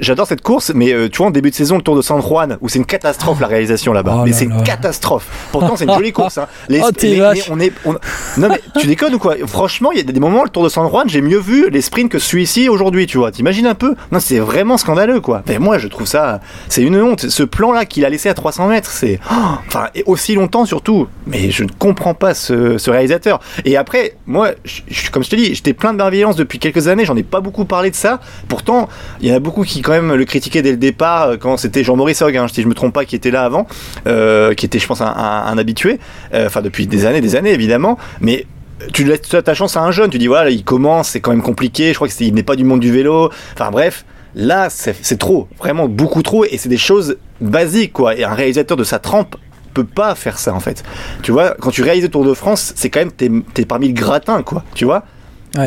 [0.00, 2.20] j'adore cette course, mais euh, tu vois, en début de saison, le Tour de San
[2.20, 4.18] Juan, où c'est une catastrophe la réalisation là-bas.
[4.18, 5.26] Oh mais c'est une catastrophe.
[5.52, 6.38] Pourtant, c'est une jolie course.
[6.38, 6.46] Hein.
[6.68, 9.36] Les, oh, les, on est, Non, mais tu déconnes ou quoi?
[9.46, 11.80] Franchement, il y a des moments, le Tour de San Juan, j'ai mieux vu les
[11.80, 13.30] sprints que celui-ci aujourd'hui, tu vois.
[13.30, 13.94] T'imagines un peu?
[14.12, 15.42] Non, c'est vraiment scandaleux, quoi.
[15.48, 16.40] Mais moi, je trouve ça.
[16.68, 17.28] C'est une honte.
[17.28, 19.20] Ce plan-là qu'il a laissé à 300 mètres, c'est.
[19.66, 21.08] enfin, et aussi longtemps surtout.
[21.26, 23.40] Mais je ne comprends pas ce, ce réalisateur.
[23.64, 27.04] Et après, moi, je, comme je te dis, j'étais plein de bienveillance depuis quelques années,
[27.04, 28.20] j'en ai pas beaucoup parlé de ça.
[28.48, 28.88] Pourtant,
[29.20, 31.56] il y en a beaucoup qui, quand même, le critiquaient dès le départ, euh, quand
[31.56, 33.68] c'était Jean-Maurice Hogg, hein, si je me trompe pas, qui était là avant,
[34.08, 36.00] euh, qui était, je pense, un, habitué,
[36.34, 38.46] euh, enfin, depuis des années, des années, évidemment, mais
[38.92, 41.40] tu laisses ta chance à un jeune, tu dis voilà, il commence, c'est quand même
[41.40, 45.48] compliqué, je crois qu'il n'est pas du monde du vélo, enfin bref, là c'est trop,
[45.58, 49.36] vraiment beaucoup trop, et c'est des choses basiques quoi, et un réalisateur de sa trempe
[49.72, 50.84] peut pas faire ça en fait.
[51.22, 53.88] Tu vois, quand tu réalises le Tour de France, c'est quand même, t'es es parmi
[53.88, 55.04] le gratin quoi, tu vois?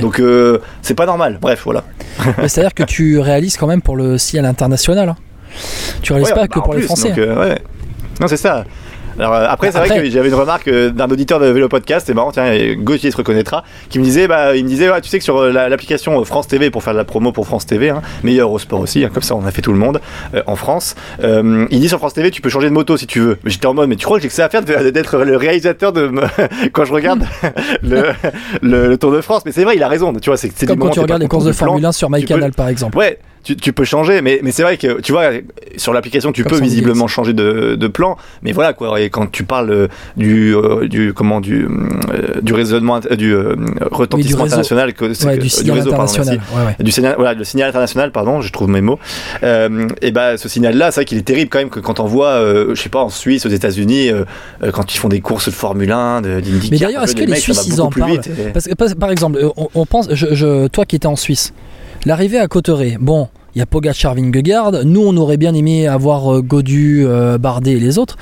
[0.01, 1.37] Donc euh, c'est pas normal.
[1.41, 1.83] Bref, voilà.
[2.47, 5.09] C'est-à-dire que tu réalises quand même pour le ciel international.
[5.09, 5.15] Hein.
[6.01, 7.09] Tu réalises pas bah, que pour les Français.
[7.09, 7.61] Donc, euh, ouais.
[8.19, 8.65] Non, c'est ça.
[9.19, 12.07] Alors euh, après, c'est vrai que j'avais une remarque euh, d'un auditeur de Vélo Podcast,
[12.07, 15.09] c'est marrant, tiens, Gauthier se reconnaîtra, qui me disait, bah, il me disait, ouais, tu
[15.09, 17.89] sais que sur euh, l'application France TV pour faire de la promo pour France TV,
[17.89, 19.99] hein, meilleur au sport aussi, hein, comme ça on a fait tout le monde
[20.45, 20.95] en France.
[21.21, 23.37] il dit sur France TV, tu peux changer de moto si tu veux.
[23.45, 25.91] J'étais en mode, mais tu crois que j'ai que ça à faire d'être le réalisateur
[25.91, 26.11] de
[26.71, 27.25] quand je regarde
[27.83, 28.13] le,
[28.61, 29.43] le, Tour de France?
[29.45, 30.13] Mais c'est vrai, il a raison.
[30.13, 32.67] Tu vois, c'est comme quand tu regardes les courses de Formule 1 sur MyCanal par
[32.67, 32.97] exemple.
[32.97, 35.31] Ouais, tu, tu, peux changer, mais, mais c'est vrai que tu vois,
[35.77, 38.99] sur l'application, tu peux visiblement changer de, de, plan, mais voilà quoi.
[38.99, 43.35] Et quand tu parles euh, du, euh, du comment du, euh, du raisonnement, du
[43.91, 47.69] retentissement international, que, ouais, du, signal réseau, international, pardon, ouais, du signal, voilà, le signal
[47.69, 48.99] international, pardon, je trouve mes mots.
[49.41, 52.41] et bah, ce signal-là, c'est vrai qu'il est terrible quand même que quand on voit,
[52.69, 54.09] je sais pas, en Suisse, aux États-Unis,
[54.73, 57.67] quand ils font des courses de Formule 1, d'IndyCar, mais d'ailleurs, est-ce que les Suisses
[57.67, 58.19] ils en parlent
[58.53, 61.53] Parce que par exemple, on, on pense, je, je, toi qui étais en Suisse.
[62.05, 64.85] L'arrivée à Cotteret, bon, il y a Pogacar Vingegaard.
[64.85, 68.17] Nous, on aurait bien aimé avoir euh, Godu, euh, Bardet et les autres.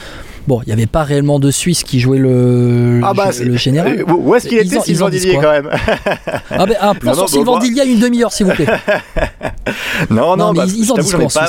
[0.47, 3.99] Bon, il n'y avait pas réellement de Suisse qui jouait le, ah bah, le général.
[3.99, 5.69] Euh, où est-ce qu'il était Sylvain Dillier quand même
[6.49, 8.67] Ah ben un plan sur Sylvain Dillier une demi-heure s'il vous plaît.
[10.09, 11.47] non, non, bah, ils, ils en disent pas,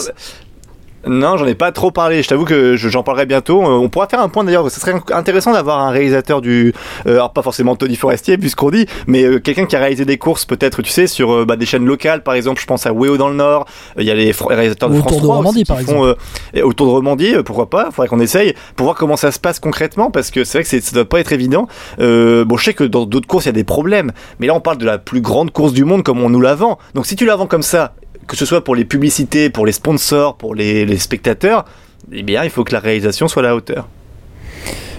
[1.06, 2.22] non, j'en ai pas trop parlé.
[2.22, 3.62] Je t'avoue que j'en parlerai bientôt.
[3.62, 4.70] Euh, on pourra faire un point d'ailleurs.
[4.70, 6.74] Ce serait intéressant d'avoir un réalisateur du,
[7.06, 10.18] euh, alors pas forcément Tony Forestier puisqu'on dit, mais euh, quelqu'un qui a réalisé des
[10.18, 12.60] courses peut-être, tu sais, sur bah, des chaînes locales, par exemple.
[12.60, 13.66] Je pense à Weo dans le Nord.
[13.96, 16.16] Il y a les réalisateurs de France Autour de Romandie, par exemple.
[16.62, 20.10] autour de Romandie, pourquoi pas Faudrait qu'on essaye pour voir comment ça se passe concrètement
[20.10, 21.68] parce que c'est vrai que ça doit pas être évident.
[21.98, 24.60] bon, je sais que dans d'autres courses il y a des problèmes, mais là on
[24.60, 26.78] parle de la plus grande course du monde comme on nous la vend.
[26.94, 27.94] Donc si tu la vends comme ça
[28.28, 31.64] que ce soit pour les publicités, pour les sponsors, pour les, spectateurs,
[32.12, 33.88] eh bien, il faut que la réalisation soit à la hauteur.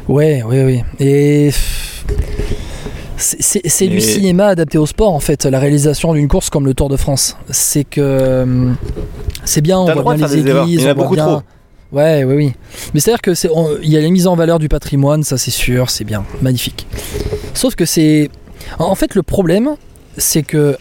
[0.07, 0.83] Ouais, oui, oui.
[0.99, 1.51] Et
[3.17, 6.89] c'est du cinéma adapté au sport en fait, la réalisation d'une course comme le Tour
[6.89, 7.37] de France.
[7.49, 8.73] C'est que euh,
[9.45, 11.43] c'est bien, on voit bien les églises, on voit bien.
[11.91, 12.53] Ouais, oui, oui.
[12.93, 13.49] Mais c'est-à-dire que c'est,
[13.83, 16.87] il y a la mise en valeur du patrimoine, ça c'est sûr, c'est bien, magnifique.
[17.53, 18.29] Sauf que c'est,
[18.77, 19.75] en fait, le problème,
[20.17, 20.77] c'est que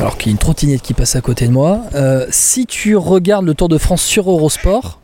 [0.00, 1.82] alors qu'il y a une trottinette qui passe à côté de moi.
[1.94, 5.00] Euh, si tu regardes le Tour de France sur Eurosport,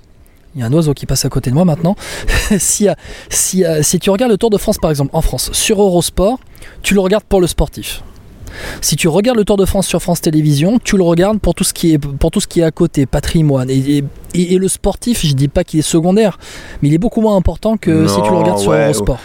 [0.55, 1.97] il y a un oiseau qui passe à côté de moi maintenant.
[2.59, 2.89] si,
[3.29, 6.39] si, si tu regardes le Tour de France par exemple en France sur Eurosport,
[6.83, 8.03] tu le regardes pour le sportif.
[8.81, 11.65] Si tu regardes le Tour de France sur France Télévisions, tu le regardes pour tout
[11.65, 13.71] ce qui est, pour tout ce qui est à côté, patrimoine.
[13.71, 16.39] Et, et, le sportif, je dis pas qu'il est secondaire,
[16.83, 19.19] mais il est beaucoup moins important que si tu le regardes sur Eurosport.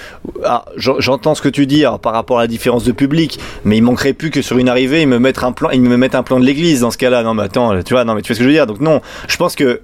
[0.45, 3.81] Ah, J'entends ce que tu dis par rapport à la différence de public, mais il
[3.81, 6.23] manquerait plus que sur une arrivée, ils me mettent un plan, ils me mettent un
[6.23, 7.23] plan de l'église dans ce cas-là.
[7.23, 8.67] Non, mais attends, tu vois, non, mais tu vois ce que je veux dire?
[8.67, 9.81] Donc non, je pense que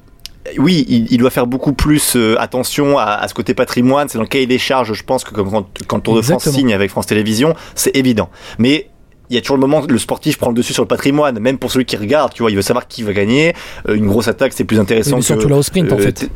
[0.57, 4.07] oui, il, doit faire beaucoup plus euh, attention à, ce côté patrimoine.
[4.07, 6.49] C'est dans le cahier des charges, je pense, que comme quand, quand Tour de France
[6.49, 8.29] signe avec France Télévisions, c'est évident.
[8.57, 8.89] Mais
[9.29, 11.57] il y a toujours le moment le sportif prend le dessus sur le patrimoine, même
[11.57, 13.53] pour celui qui regarde, tu vois, il veut savoir qui va gagner.
[13.87, 15.17] Euh, une grosse attaque, c'est plus intéressant.
[15.17, 16.29] Mais surtout là au sprint, en euh, fait.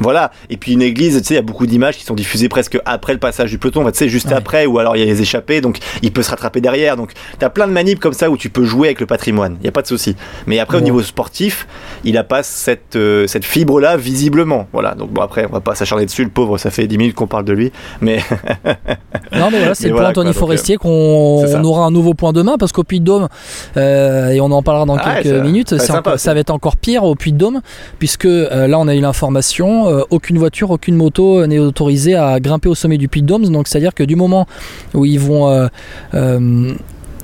[0.00, 0.30] Voilà.
[0.50, 2.78] Et puis une église, tu sais, il y a beaucoup d'images qui sont diffusées presque
[2.84, 5.22] après le passage du peloton, tu sais, juste après, ou alors il y a les
[5.22, 6.96] échappées, donc il peut se rattraper derrière.
[6.96, 9.56] Donc tu as plein de manips comme ça où tu peux jouer avec le patrimoine.
[9.60, 10.16] Il n'y a pas de souci.
[10.46, 11.66] Mais après, au niveau sportif,
[12.04, 14.66] il a pas cette, euh, cette fibre-là, visiblement.
[14.72, 14.94] Voilà.
[14.94, 17.26] Donc bon, après, on va pas s'acharner dessus, le pauvre, ça fait 10 minutes qu'on
[17.26, 17.72] parle de lui.
[18.00, 18.18] Mais.
[19.32, 22.56] non, mais voilà, c'est le point Anthony Forestier euh, qu'on aura un nouveau point demain,
[22.58, 23.28] parce qu'au Puy de Dôme,
[23.76, 27.14] euh, et on en parlera dans quelques minutes, ça, ça va être encore pire au
[27.14, 27.60] Puy de Dôme,
[27.98, 32.68] puisque là, on a eu l'information euh, aucune voiture, aucune moto n'est autorisée à grimper
[32.68, 33.46] au sommet du Puy de Dôme.
[33.48, 34.46] Donc c'est-à-dire que du moment
[34.94, 35.68] où ils vont euh,
[36.14, 36.72] euh,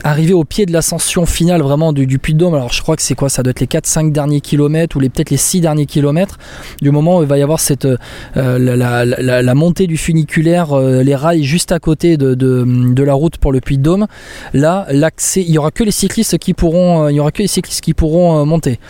[0.04, 3.02] arriver au pied de l'ascension finale vraiment du, Puy de Dôme, alors je crois que
[3.02, 5.86] c'est quoi Ça doit être les 4-5 derniers kilomètres ou les peut-être les 6 derniers
[5.86, 6.38] kilomètres,
[6.80, 7.86] du moment où il va y avoir cette,
[8.34, 13.78] la, montée du funiculaire, les rails juste à côté de, la route pour le Puy
[13.78, 14.06] de Dôme,
[14.54, 17.48] là l'accès, il y aura que les cyclistes qui pourront, il y aura que les
[17.48, 18.80] cyclistes qui pourront monter.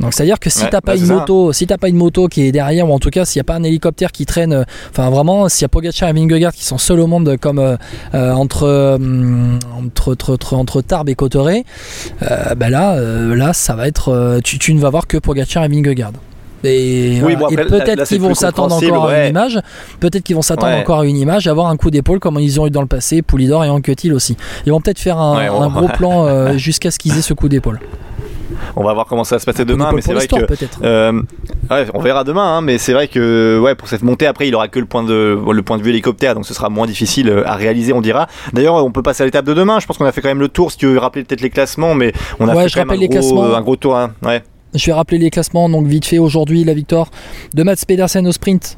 [0.00, 1.96] Donc c'est à dire que si t'as pas bah, une moto, si t'as pas une
[1.96, 4.26] moto qui est derrière ou en tout cas s'il n'y a pas un hélicoptère qui
[4.26, 7.36] traîne, euh, enfin vraiment s'il y a Pogacar et Vingegaard qui sont seuls au monde
[7.40, 7.76] comme euh,
[8.14, 8.98] euh, entre,
[9.76, 11.64] entre, entre, entre Tarbes et Cotteret,
[12.20, 16.12] bah là là ça va être tu, ne vas voir que Pogacar et Vingegaard.
[16.64, 17.20] Et,
[17.68, 19.60] peut-être qu'ils vont s'attendre encore à une image,
[20.00, 22.66] peut-être qu'ils vont s'attendre encore à une image, avoir un coup d'épaule comme ils ont
[22.66, 24.36] eu dans le passé, Poulidor et Anquetil aussi.
[24.66, 27.78] Ils vont peut-être faire un, un gros plan jusqu'à ce qu'ils aient ce coup d'épaule.
[28.74, 30.36] On va voir comment ça va se passer demain, mais c'est vrai que
[30.82, 31.22] euh,
[31.94, 32.56] on verra demain.
[32.56, 35.02] Hein, mais c'est vrai que ouais, pour cette montée après, il aura que le point
[35.02, 38.00] de le point de vue hélicoptère, donc ce sera moins difficile euh, à réaliser, on
[38.00, 38.26] dira.
[38.52, 39.78] D'ailleurs, on peut passer à l'étape de demain.
[39.80, 40.72] Je pense qu'on a fait quand même le tour.
[40.72, 43.42] Si tu veux rappeler peut-être les classements, mais on a fait quand même un, gros,
[43.42, 43.96] un gros tour.
[43.96, 44.42] Hein, ouais.
[44.74, 45.68] Je vais rappeler les classements.
[45.68, 47.10] Donc vite fait aujourd'hui, la victoire
[47.54, 48.76] de Mats Pedersen au sprint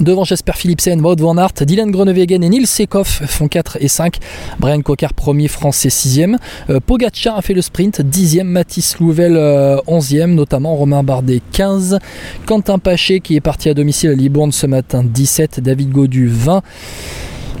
[0.00, 4.16] Devant Jasper Philipsen, Wout van Aert, Dylan Groenewegen et Nils Sekoff font 4 et 5.
[4.58, 6.38] Brian Cocard premier, français 6e.
[6.70, 8.44] Euh, Pogacar a fait le sprint 10e.
[8.44, 11.98] Mathis Louvel 11e, euh, notamment Romain Bardet 15.
[12.46, 15.60] Quentin Paché qui est parti à domicile à Libourne ce matin 17.
[15.60, 16.62] David Godu 20.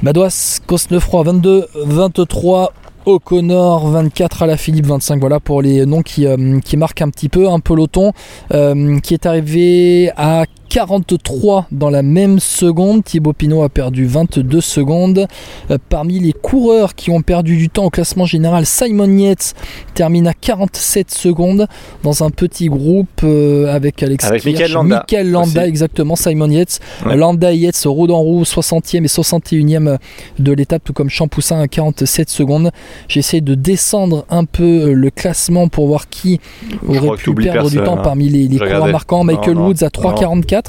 [0.02, 2.72] Madouas Cosnefroy 22, 23.
[3.06, 7.08] O'Connor 24 à la Philippe 25 voilà pour les noms qui, euh, qui marquent un
[7.08, 8.12] petit peu un peloton
[8.50, 13.02] qui est arrivé à 43 dans la même seconde.
[13.04, 15.26] Thibaut Pinot a perdu 22 secondes.
[15.70, 19.54] Euh, parmi les coureurs qui ont perdu du temps au classement général, Simon Yates
[19.94, 21.66] termine à 47 secondes
[22.04, 25.04] dans un petit groupe euh, avec Alex avec Michael Landa.
[25.24, 26.78] Landa exactement, Simon Yates.
[27.04, 29.98] Landa et Yates roue en roue 60e et 61e
[30.38, 32.70] de l'étape, tout comme Champoussin à 47 secondes.
[33.08, 36.40] J'essaie de descendre un peu le classement pour voir qui
[36.86, 38.02] aurait pu perdre du temps hein.
[38.04, 39.24] parmi les, coureurs marquants.
[39.24, 40.59] Michael Woods à 3,44.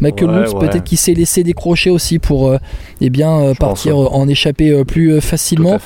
[0.00, 2.58] Michael Woods peut-être qu'il s'est laissé décrocher aussi pour euh,
[3.00, 5.78] eh bien, euh, partir en échapper euh, plus facilement.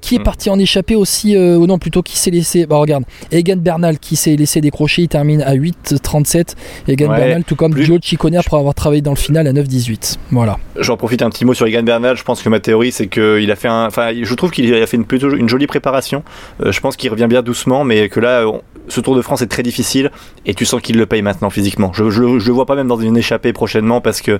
[0.00, 0.22] qui est mm.
[0.22, 4.16] parti en échappée aussi, ou non plutôt qui s'est laissé, bah regarde, Egan Bernal qui
[4.16, 6.54] s'est laissé décrocher, il termine à 8,37.
[6.88, 10.16] Egan Bernal tout comme Joe Ciccone pour avoir travaillé dans le final à 9,18.
[10.30, 10.58] Voilà.
[10.78, 13.50] J'en profite un petit mot sur Egan Bernal, je pense que ma théorie c'est qu'il
[13.50, 16.22] a fait un, enfin je trouve qu'il a fait une, plutôt une jolie préparation,
[16.64, 18.44] je pense qu'il revient bien doucement mais que là
[18.88, 20.10] ce Tour de France est très difficile
[20.46, 21.92] et tu sens qu'il le paye maintenant physiquement.
[21.92, 24.38] Je, je, je le vois pas même dans une échappée prochainement parce que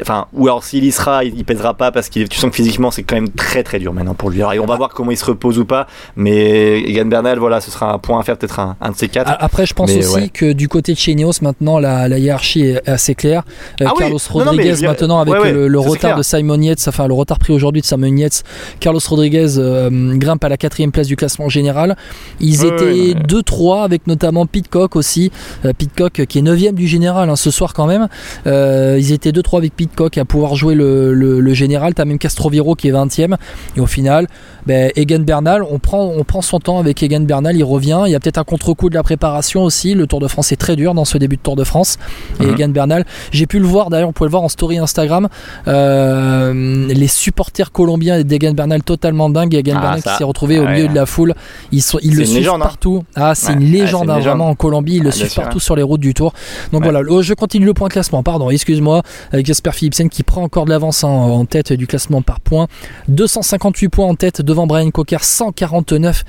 [0.00, 2.90] Enfin, ou alors s'il y sera, il, pèsera pas parce que tu sens que physiquement
[2.90, 4.40] c'est quand même très très dur maintenant pour lui.
[4.40, 7.60] Alors, et on va voir comment il se repose ou pas, mais Egan Bernal, voilà,
[7.60, 9.34] ce sera un point à faire, peut-être un, de ces quatre.
[9.38, 13.14] Après, je pense aussi que du côté de chez Ineos, maintenant la, hiérarchie est assez
[13.14, 13.42] claire.
[13.80, 17.52] Euh, ah Carlos Rodriguez, maintenant, avec le, retard de Simon Yates, enfin le retard pris
[17.52, 18.44] aujourd'hui de Simon Yates,
[18.80, 21.96] Carlos Rodriguez euh, grimpe à la quatrième place du classement général.
[22.40, 25.30] Ils étaient 2-3 avec notamment Pitcock aussi.
[25.64, 28.08] Euh, Pitcock qui est 9 du général hein, ce soir quand même.
[28.46, 31.94] ils étaient 2-3 avec Pitcock à pouvoir jouer le, le, général.
[31.94, 33.36] Tu as même Castroviro qui est 20ème.
[33.76, 34.26] Et au final,
[34.66, 38.02] ben, Egan Bernal, on prend, on prend son temps avec Egan Bernal, il revient.
[38.06, 39.94] Il y a peut-être un contre-coup de la préparation aussi.
[39.94, 41.98] Le Tour de France est très dur dans ce début de Tour de France.
[42.40, 42.54] Et mhm.
[42.54, 45.28] Egan Bernal, j'ai pu le voir d'ailleurs, on pouvait le voir en story Instagram.
[45.66, 49.54] Euh, les supporters colombiens d'Egan Bernal totalement dingues.
[49.54, 51.34] Egan ah, Bernal qui s'est retrouvé au ah milieu de la foule.
[51.72, 52.58] Ils, sont, ils le suivent hein.
[52.58, 53.04] partout.
[53.14, 54.96] Ah, c'est une, légende, hein, vraiment en Colombie.
[54.96, 56.32] Ils le suivent partout sur les routes du Tour.
[56.72, 58.22] Donc voilà, je continue le point classement.
[58.22, 59.02] Pardon, excuse-moi.
[59.32, 62.66] Avec Jasper Philipsen qui prend encore de l'avance hein, en tête du classement par points.
[63.06, 66.24] 258 points en tête devant Brian Cocker, 149.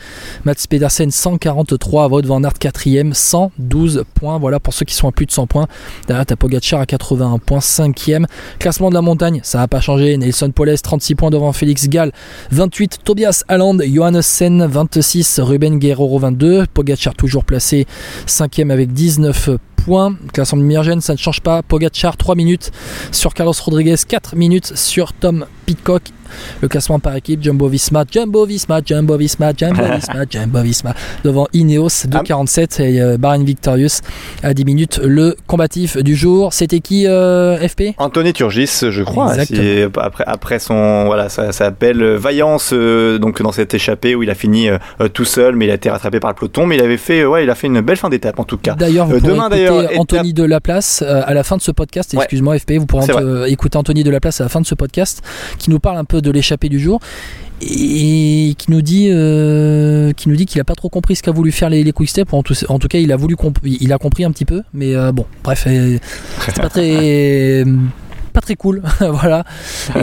[0.45, 2.09] Mats Pedersen, 143.
[2.09, 4.37] Wout van Aert, 4ème, 112 points.
[4.37, 5.67] Voilà pour ceux qui sont à plus de 100 points.
[6.07, 8.25] Derrière, t'as Pogacar à 81 points, 5ème.
[8.59, 10.15] Classement de la montagne, ça n'a pas changé.
[10.17, 12.11] Nelson Poles, 36 points devant Félix Gall,
[12.51, 12.99] 28.
[13.03, 15.39] Tobias Alland, Johannes Sen, 26.
[15.39, 16.67] Ruben Guerrero, 22.
[16.71, 17.87] Pogacar toujours placé
[18.27, 19.68] 5ème avec 19 points.
[20.33, 21.63] Classement de Mirgen, ça ne change pas.
[21.63, 22.71] Pogacar 3 minutes
[23.11, 26.03] sur Carlos Rodriguez, 4 minutes sur Tom Pitcock
[26.61, 31.47] le classement par équipe, Jumbo Visma, Jumbo Visma, Jumbo Visma, Jumbo Visma, Jumbo Visma, devant
[31.53, 34.01] Ineos 2,47 et euh, Bahrain Victorious
[34.43, 34.99] à 10 minutes.
[35.03, 39.33] Le combatif du jour, c'était qui euh, FP Anthony Turgis, je crois.
[39.33, 44.69] après, après son, voilà, s'appelle Vaillance, euh, donc dans cette échappée où il a fini
[45.13, 47.43] tout seul, mais il a été rattrapé par le peloton, mais il avait fait, ouais,
[47.43, 48.75] il a fait une belle fin d'étape en tout cas.
[48.75, 52.13] D'ailleurs, vous demain d'ailleurs Anthony de la place à la fin de ce podcast.
[52.13, 55.21] Excuse-moi FP, vous pourrez écouter Anthony de la place à la fin de ce podcast
[55.57, 56.99] qui nous parle un peu de l'échappée du jour
[57.61, 61.31] et qui nous dit euh, qui nous dit qu'il a pas trop compris ce qu'a
[61.31, 63.97] voulu faire les, les quick en tout, en tout cas il a voulu il a
[63.97, 65.97] compris un petit peu mais euh, bon bref euh,
[66.45, 67.65] c'est pas très
[68.33, 69.43] pas très cool voilà.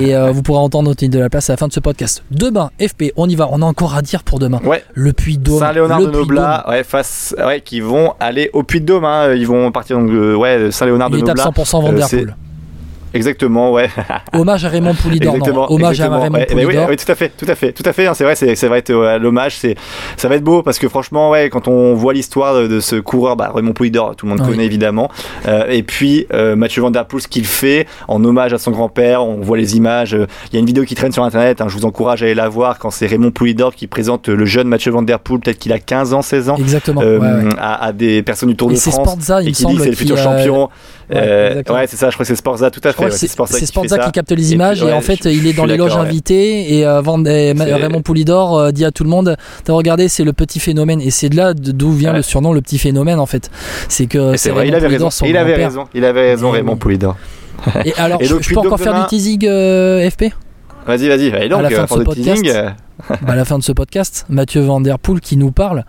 [0.00, 2.24] Et vous pourrez entendre notre de la place à la fin de ce podcast.
[2.33, 3.48] Demain FP on y va.
[3.52, 4.61] On a encore à dire pour demain.
[4.64, 4.83] Ouais.
[4.94, 8.81] Le Puy de Dôme Saint-Léonard de Noblat ouais face ouais qui vont aller au Puy
[8.81, 9.33] de Dôme hein.
[9.33, 11.44] ils vont partir donc ouais Saint-Léonard de Noblat.
[11.44, 12.35] 100% Vanderpool
[13.16, 13.88] Exactement, ouais.
[14.33, 15.35] Hommage à Raymond Poulidor.
[15.35, 16.88] Exactement, Hommage à Raymond Poulidor.
[16.88, 18.07] Oui, tout à fait, tout à fait, tout à fait.
[18.07, 19.76] Hein, c'est vrai, ça va être l'hommage, c'est,
[20.16, 23.37] ça va être beau parce que franchement, ouais, quand on voit l'histoire de, ce coureur,
[23.37, 25.11] bah, Raymond Poulidor, tout le monde connaît évidemment.
[25.46, 28.70] Euh, et puis euh, Mathieu Van Der Poel, ce qu'il fait en hommage à son
[28.70, 30.12] grand-père, on voit les images.
[30.50, 31.61] Il y a une vidéo qui traîne sur internet.
[31.61, 34.44] Hein, je vous encourage à aller la voir quand c'est Raymond Poulidor qui présente le
[34.44, 37.92] jeune Mathieu Van Der Poel, peut-être qu'il a 15 ans, 16 ans, Exactement, euh, à,
[37.92, 40.68] des personnes du Tour de France Sportza, il et qui dit c'est le futur champion.
[41.11, 43.06] Ouais, c'est ça, je crois que c'est Sportza, tout à fait.
[43.11, 46.75] C'est Sporza qui capte les images et, en fait il est dans les loges invités
[46.75, 50.61] et avant Raymond Poulidor euh, dit à tout le monde t'as regardé c'est le petit
[50.61, 51.01] phénomène.
[51.01, 53.51] Et c'est de là d'où vient le surnom le petit phénomène en fait.
[53.88, 55.09] C'est que c'est vrai il avait raison.
[55.25, 55.85] il avait raison.
[55.95, 57.16] Il avait raison Raymond Poulidor.
[57.85, 60.25] Et alors je, peux encore faire du teasing euh, FP
[60.87, 62.45] Vas-y, vas-y, à la fin de ce podcast,
[63.09, 65.85] bah, à la fin de ce podcast, Mathieu Van Der Poel qui nous parle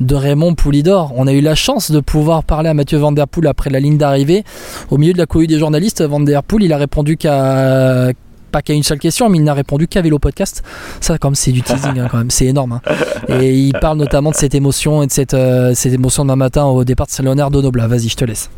[0.00, 1.12] de Raymond Poulidor.
[1.16, 3.80] On a eu la chance de pouvoir parler à Mathieu Van Der Poel après la
[3.80, 4.44] ligne d'arrivée.
[4.90, 8.12] Au milieu de la cohue des journalistes, Van Der Poel, il a répondu qu'à
[8.52, 10.62] pas qu'à une seule question, mais il n'a répondu qu'à Vélo Podcast.
[11.00, 12.72] Ça, comme c'est du teasing, hein, quand même, c'est énorme.
[12.72, 12.94] Hein.
[13.28, 16.84] Et il parle notamment de cette émotion et de cette, euh, émotion d'un matin au
[16.84, 17.88] départ de Salonnaire d'Onobla.
[17.88, 18.50] Vas-y, je te laisse.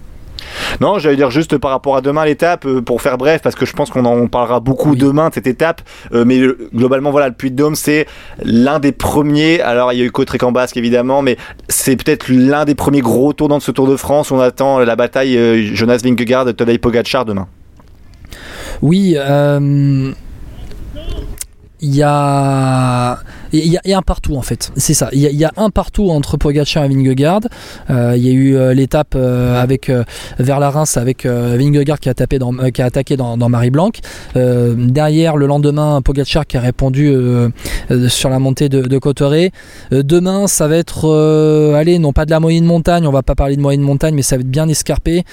[0.81, 3.67] Non, j'allais dire juste par rapport à demain l'étape, euh, pour faire bref, parce que
[3.67, 5.83] je pense qu'on en parlera beaucoup demain de cette étape.
[6.13, 6.41] Euh, mais
[6.75, 8.07] globalement, voilà, le Puy de Dôme, c'est
[8.43, 9.61] l'un des premiers.
[9.61, 11.37] Alors, il y a eu Cotrec en Basque évidemment, mais
[11.69, 14.31] c'est peut-être l'un des premiers gros tours dans ce Tour de France.
[14.31, 17.47] On attend la bataille euh, Jonas Vingegaard, Tadej Pogacar demain.
[18.83, 19.17] Oui.
[21.81, 23.19] Il y a
[23.59, 24.73] il y, a un partout en fait.
[24.77, 25.09] C'est ça.
[25.13, 27.43] Il y, a un partout entre Pogacar et Vingegaard.
[27.89, 29.93] Euh, il y a eu euh, l'étape euh, avec
[30.39, 33.91] vers la Reims avec Vingegaard qui a tapé dans, qui a attaqué dans, Marie Blanc.
[34.35, 37.15] derrière le lendemain Pogacar qui a répondu
[38.09, 39.53] sur la montée de, de Cotteret.
[39.91, 43.07] demain ça va être allez non pas de la moyenne montagne.
[43.07, 45.25] On va pas parler de moyenne montagne mais ça va être bien escarpé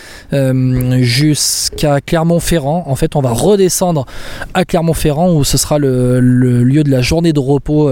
[1.00, 2.84] jusqu'à Clermont-Ferrand.
[2.88, 4.06] En fait on va redescendre
[4.54, 7.90] à Clermont-Ferrand où ce sera le, le lieu de la journée de repos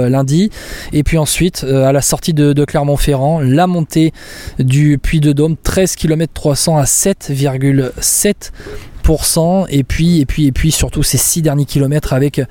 [0.93, 4.11] Et puis ensuite, euh, à la sortie de, Clermont-Ferrand, la montée
[4.59, 10.71] du Puy de Dôme, 13 km 300 à 7,7% et puis et puis et puis
[10.71, 12.41] surtout ces six derniers kilomètres avec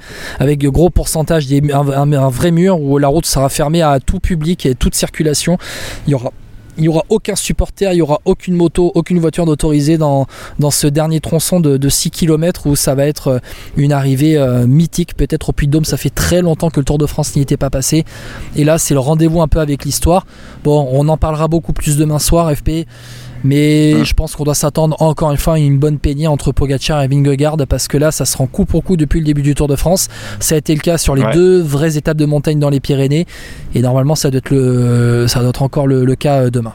[0.41, 4.67] avec gros pourcentage des, un, vrai mur où la route sera fermée à tout public
[4.67, 5.57] et toute circulation.
[6.07, 6.33] Il y aura
[6.79, 10.27] il n'y aura aucun supporter, il n'y aura aucune moto, aucune voiture d'autorisée dans,
[10.71, 13.39] ce dernier tronçon de, 6 km où ça va être euh,
[13.77, 15.17] une arrivée euh, mythique.
[15.17, 17.43] Peut-être au Puy de Dôme, ça fait très longtemps que le Tour de France n'y
[17.43, 18.05] était pas passé.
[18.57, 20.27] Et là, c'est le rendez-vous un peu avec l'histoire.
[20.65, 22.87] Bon, on en parlera beaucoup plus demain soir, FP.
[23.45, 24.05] Mais hein.
[24.05, 27.09] je pense qu'on doit s'attendre encore une fois à une bonne peignée entre Pogacar et
[27.09, 29.69] Vingegaard parce que là, ça se rend coup pour coup depuis le début du Tour
[29.69, 30.09] de France.
[30.41, 33.27] Ça a été le cas sur les deux vraies étapes de montagne dans les Pyrénées
[33.75, 36.75] et normalement, ça doit être, le, ça doit être encore le, cas euh, demain.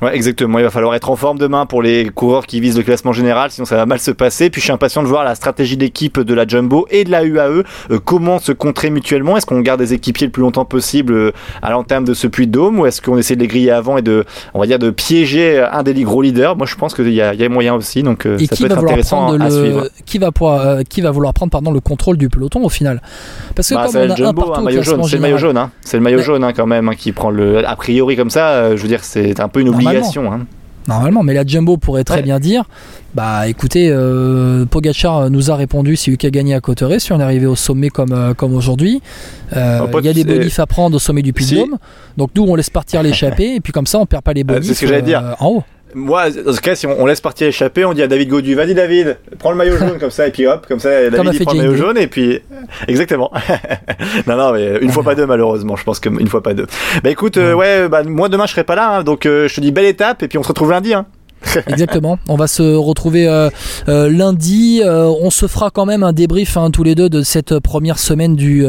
[0.00, 0.58] Ouais, exactement.
[0.58, 3.50] Il va falloir être en forme demain pour les coureurs qui visent le classement général,
[3.50, 4.48] sinon ça va mal se passer.
[4.48, 7.24] Puis je suis impatient de voir la stratégie d'équipe de la Jumbo et de la
[7.24, 7.64] UAE.
[7.90, 11.32] Euh, comment se contrer mutuellement Est-ce qu'on garde des équipiers le plus longtemps possible euh,
[11.62, 13.98] à l'entame de ce puits de dôme ou est-ce qu'on essaie de les griller avant
[13.98, 16.56] et de, on va dire, de piéger un des gros leaders?
[16.56, 18.78] Moi, je pense qu'il y, a, y a moyen aussi, donc euh, ça peut être
[18.78, 19.88] intéressant à, suivre.
[20.06, 23.02] Qui va, pouvoir, qui va vouloir prendre pardon, le contrôle du peloton au final?
[23.56, 25.56] Parce que bah, comme on a Jumbo, un partout, maillot jaune, c'est le maillot jaune,
[25.56, 25.70] hein.
[25.80, 27.66] c'est le maillot jaune hein, quand même hein, qui prend le.
[27.66, 29.87] A priori comme ça, je veux dire, c'est un peu une obligation.
[30.32, 30.46] Hein
[30.88, 31.22] normalement.
[31.22, 32.64] Mais la Jumbo pourrait très bien dire
[33.14, 37.22] bah écoutez, euh, Pogachar nous a répondu qui a gagné à Cotteret, si on est
[37.22, 39.00] arrivé au sommet comme, euh, comme aujourd'hui.
[39.56, 41.64] Euh, il y a des bonifs à prendre au sommet du Puy de
[42.16, 44.78] Donc nous, on laisse partir l'échappée et puis comme ça, on perd pas les bonifs
[44.78, 45.36] ce que dire.
[45.40, 45.64] en haut.
[45.94, 48.74] Moi, dans ce cas, si on, laisse partir échapper, on dit à David Godu, vas-y
[48.74, 51.52] David, prends le maillot jaune comme ça, et puis hop, comme ça, David il prend
[51.52, 52.40] le maillot jaune, et puis
[52.88, 53.30] exactement.
[54.26, 55.76] non, non, mais une fois pas deux malheureusement.
[55.76, 56.66] Je pense qu'une fois pas deux.
[57.02, 59.54] Bah écoute, euh, ouais, bah moi demain je serai pas là, hein, donc euh, je
[59.54, 60.94] te dis belle étape, et puis on se retrouve lundi.
[60.94, 61.06] Hein.
[61.66, 62.18] Exactement.
[62.28, 63.50] On va se retrouver euh,
[63.88, 64.80] euh, lundi.
[64.84, 67.98] Euh, on se fera quand même un débrief hein, tous les deux de cette première
[67.98, 68.66] semaine du,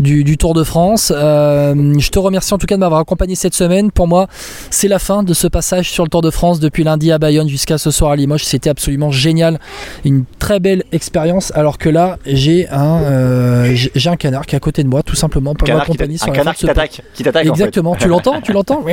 [0.00, 1.12] du, Tour de France.
[1.14, 3.90] je te remercie en tout cas de m'avoir accompagné cette semaine.
[3.90, 4.26] Pour moi,
[4.70, 7.48] c'est la fin de ce passage sur le Tour de France depuis lundi à Bayonne
[7.48, 8.44] jusqu'à ce soir à Limoges.
[8.44, 9.58] C'était absolument génial.
[10.04, 11.52] Une très belle expérience.
[11.54, 15.16] Alors que là, j'ai un, j'ai un canard qui est à côté de moi, tout
[15.16, 17.02] simplement pour m'accompagner sur un canard qui t'attaque.
[17.44, 17.94] Exactement.
[17.96, 18.40] Tu l'entends?
[18.40, 18.84] Tu l'entends?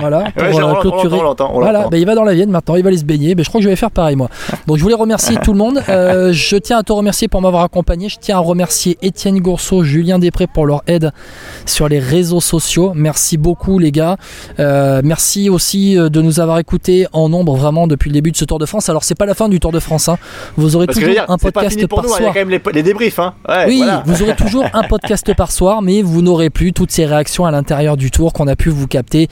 [0.00, 0.30] Voilà.
[0.36, 1.20] Pour clôturer.
[1.52, 3.34] voilà il va dans la Vienne maintenant, il va aller se baigner.
[3.34, 4.28] Mais je crois que je vais faire pareil moi.
[4.66, 5.82] Donc je voulais remercier tout le monde.
[5.88, 8.08] Euh, je tiens à te remercier pour m'avoir accompagné.
[8.08, 11.12] Je tiens à remercier Étienne Gourceau, Julien Després pour leur aide
[11.64, 12.92] sur les réseaux sociaux.
[12.94, 14.16] Merci beaucoup les gars.
[14.60, 18.36] Euh, merci aussi euh, de nous avoir écoutés en nombre vraiment depuis le début de
[18.36, 18.90] ce Tour de France.
[18.90, 20.08] Alors c'est pas la fin du Tour de France.
[20.08, 20.18] Hein.
[20.56, 22.20] Vous aurez toujours un podcast par soir.
[22.20, 23.18] Il y a quand même les, débriefs.
[23.18, 23.34] Hein.
[23.66, 27.46] oui, vous aurez toujours un podcast par soir, mais vous n'aurez plus toutes ces réactions
[27.46, 29.28] à l'intérieur du Tour qu'on a pu vous capter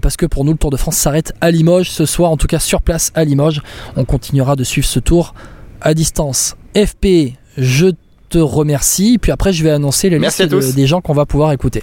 [0.00, 2.46] parce que pour nous le Tour de France s'arrête à Limoges ce soir, en tout
[2.46, 3.62] cas sur place à Limoges.
[3.96, 5.34] On continuera de suivre ce tour
[5.80, 6.56] à distance.
[6.76, 7.88] FP, je
[8.28, 9.18] te remercie.
[9.18, 10.42] Puis après, je vais annoncer les listes
[10.74, 11.82] des gens qu'on va pouvoir écouter.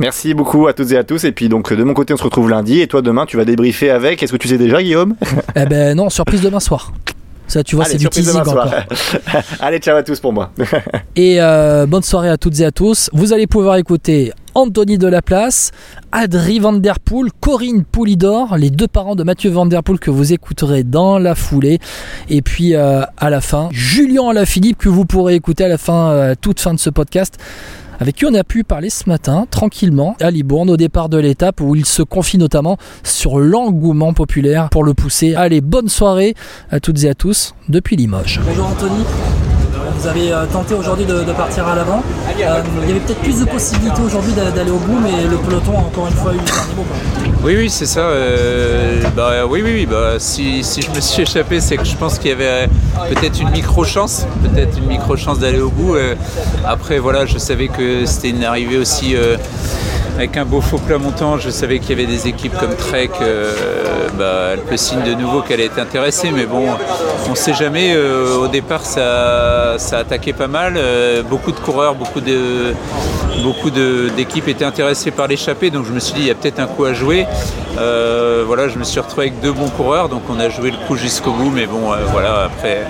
[0.00, 1.24] Merci beaucoup à toutes et à tous.
[1.24, 2.80] Et puis donc de mon côté, on se retrouve lundi.
[2.80, 4.22] Et toi, demain, tu vas débriefer avec.
[4.22, 5.14] Est-ce que tu sais déjà, Guillaume?
[5.56, 6.92] Eh ben non, surprise demain soir.
[7.46, 8.72] Ça, tu vois, c'est du teasing encore.
[9.60, 10.50] Allez, ciao à tous pour moi.
[11.16, 13.10] et euh, bonne soirée à toutes et à tous.
[13.12, 15.72] Vous allez pouvoir écouter Anthony Delaplace,
[16.12, 20.10] Adri Van Der Poel, Corinne Poulidor, les deux parents de Mathieu Van Der Poel que
[20.10, 21.80] vous écouterez dans la foulée.
[22.30, 26.10] Et puis euh, à la fin, Julien Alaphilippe que vous pourrez écouter à la fin,
[26.10, 27.38] euh, toute fin de ce podcast
[28.00, 31.60] avec qui on a pu parler ce matin tranquillement à Libourne au départ de l'étape
[31.60, 35.34] où il se confie notamment sur l'engouement populaire pour le pousser.
[35.34, 36.34] Allez, bonne soirée
[36.70, 38.40] à toutes et à tous depuis Limoges.
[38.46, 39.04] Bonjour Anthony.
[39.98, 42.02] Vous avez euh, tenté aujourd'hui de, partir à l'avant.
[42.28, 45.72] Euh, il y avait peut-être plus de possibilités aujourd'hui d'aller au bout, mais le peloton
[45.72, 46.86] a encore une fois eu le mot.
[47.42, 48.00] Oui, oui, c'est ça.
[48.00, 52.30] Euh, bah, oui, oui, bah, si, je me suis échappé, c'est que je pense qu'il
[52.30, 52.68] y avait
[53.08, 55.96] peut-être une micro-chance, peut-être une micro-chance d'aller au bout.
[56.66, 59.16] après, voilà, je savais que c'était une arrivée aussi
[60.16, 61.38] avec un beau faux plat montant.
[61.38, 63.52] Je savais qu'il y avait des équipes comme Trek, euh,
[64.18, 66.66] bah, signe de nouveau qu'elle était intéressée, mais bon,
[67.26, 67.94] on ne sait jamais.
[67.94, 70.74] Euh, au départ, ça, ça attaquait pas mal.
[70.76, 72.74] Euh, beaucoup de coureurs, beaucoup de
[73.42, 76.60] beaucoup d'équipes étaient intéressées par l'échappée, donc je me suis dit il y a peut-être
[76.60, 77.26] un coup à jouer.
[77.78, 80.76] Euh, voilà, je me suis retrouvé avec deux bons coureurs, donc on a joué le
[80.86, 82.86] coup jusqu'au bout, mais bon, voilà, après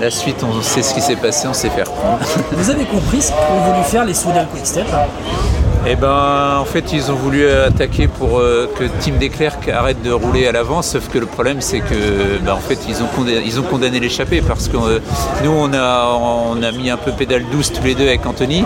[0.00, 2.18] la suite, on sait ce qui s'est passé, on sait faire prendre.
[2.52, 6.92] Vous avez compris ce qu'ont voulu faire les Soudal Quickstep hein eh ben, en fait,
[6.92, 11.08] ils ont voulu attaquer pour euh, que Tim Declerc arrête de rouler à l'avant, sauf
[11.08, 14.42] que le problème, c'est que, ben, en fait, ils ont condamné, ils ont condamné l'échappée
[14.42, 14.98] parce que euh,
[15.42, 18.64] nous, on a, on a mis un peu pédale douce tous les deux avec Anthony,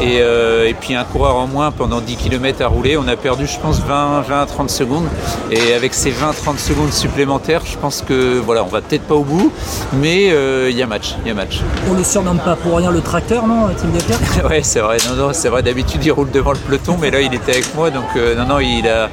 [0.00, 2.96] et, euh, et, puis un coureur en moins pendant 10 km à rouler.
[2.96, 5.06] On a perdu, je pense, 20, 20 à 30 secondes,
[5.52, 9.24] et avec ces 20-30 secondes supplémentaires, je pense que, voilà, on va peut-être pas au
[9.24, 9.52] bout,
[10.00, 10.26] mais
[10.68, 11.60] il y a match, il y a match.
[11.88, 14.96] On le surnomme pas pour rien le tracteur, non, Tim Declerc Ouais, c'est vrai.
[15.08, 15.62] Non, non, c'est vrai.
[15.62, 18.60] D'habitude, il roule devant peloton, mais là il était avec moi, donc euh, non, non,
[18.60, 19.08] il a.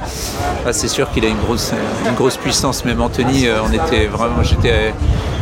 [0.66, 1.72] Ah, c'est sûr qu'il a une grosse,
[2.08, 2.86] une grosse puissance.
[2.86, 4.94] Même Anthony, euh, on était vraiment, j'étais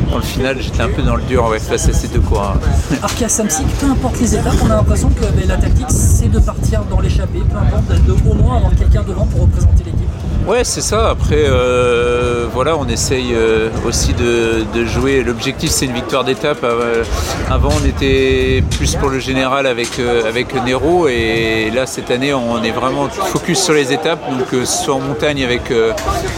[0.10, 2.58] dans le final, j'étais un peu dans le dur face à ces deux coureurs.
[3.04, 6.39] Arkia Samsic, peu importe les étapes, on a l'impression que ben, la tactique c'est de
[6.39, 10.10] partir dans l'échappée, peu importe, de au moins avoir quelqu'un devant pour représenter l'équipe.
[10.48, 11.10] Ouais, c'est ça.
[11.10, 15.24] Après, euh, voilà, on essaye euh, aussi de, jouer.
[15.24, 16.64] L'objectif, c'est une victoire d'étape.
[16.64, 17.04] Euh,
[17.50, 21.08] avant, on était plus pour le général avec, avec Nero.
[21.08, 24.20] Et là, cette année, on est vraiment focus sur les étapes.
[24.30, 25.72] Donc, soit en montagne avec,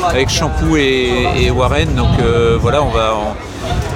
[0.05, 1.95] avec Champou et, Warren.
[1.95, 2.11] Donc,
[2.59, 3.13] voilà, on va.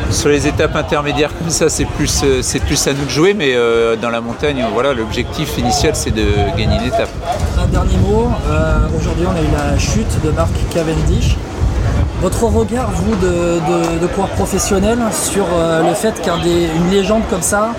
[0.09, 3.55] sur les étapes intermédiaires comme ça, c'est plus, c'est plus à nous de jouer, mais
[4.01, 6.25] dans la montagne, voilà, l'objectif initial, c'est de
[6.57, 7.09] gagner une étape.
[7.71, 8.27] Dernier mot.
[8.49, 11.35] Euh, aujourd'hui, on a eu la chute de Mark Cavendish.
[12.21, 17.73] Votre regard, vous, de, coureur professionnel, sur euh, le fait qu'une légende comme ça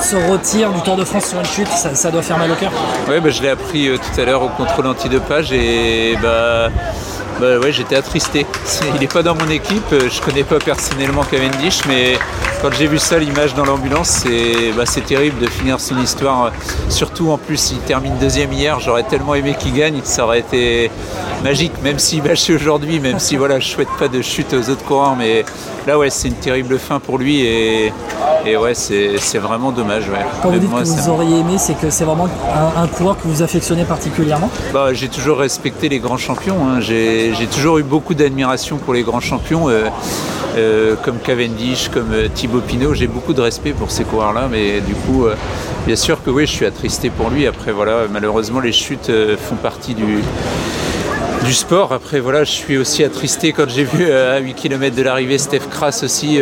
[0.00, 2.72] se retire du Tour de France sur une chute, ça, doit faire mal au cœur
[3.08, 6.70] Oui, bah, je l'ai appris euh, tout à l'heure au contrôle antidopage et bah,
[7.42, 8.46] bah ouais, j'étais attristé.
[8.94, 12.16] Il n'est pas dans mon équipe, je connais pas personnellement Cavendish, mais
[12.62, 16.52] quand j'ai vu ça, l'image dans l'ambulance, c'est bah, terrible de finir son histoire.
[16.88, 18.78] Surtout en plus, il termine deuxième hier.
[18.78, 20.88] J'aurais tellement aimé qu'il gagne, ça aurait été
[21.42, 24.84] magique, même s'il bâchait aujourd'hui, même si voilà, je souhaite pas de chute aux autres
[24.84, 25.44] coureurs, mais
[25.88, 27.92] là ouais, c'est une terrible fin pour lui et,
[28.46, 30.08] et ouais, c'est vraiment dommage.
[30.08, 30.24] Ouais.
[30.42, 32.28] Quand vous dites que vous auriez aimé, c'est que c'est vraiment
[32.76, 34.50] un, coureur que vous affectionnez particulièrement?
[34.72, 36.56] Bah, J'ai toujours respecté les grands champions.
[36.68, 36.80] Hein.
[36.80, 39.68] J'ai toujours eu beaucoup d'admiration pour les grands champions.
[39.68, 39.88] Euh,
[40.54, 42.92] euh, comme Cavendish, comme euh, Thibaut Pinot.
[42.92, 45.24] J'ai beaucoup de respect pour ces coureurs-là, mais du coup,
[45.86, 47.46] bien sûr que oui, je suis attristé pour lui.
[47.46, 50.18] Après, voilà, malheureusement, les chutes font partie du,
[51.44, 51.92] du sport.
[51.92, 55.68] Après, voilà, je suis aussi attristé quand j'ai vu à 8 km de l'arrivée Steph
[55.70, 56.40] Kras aussi.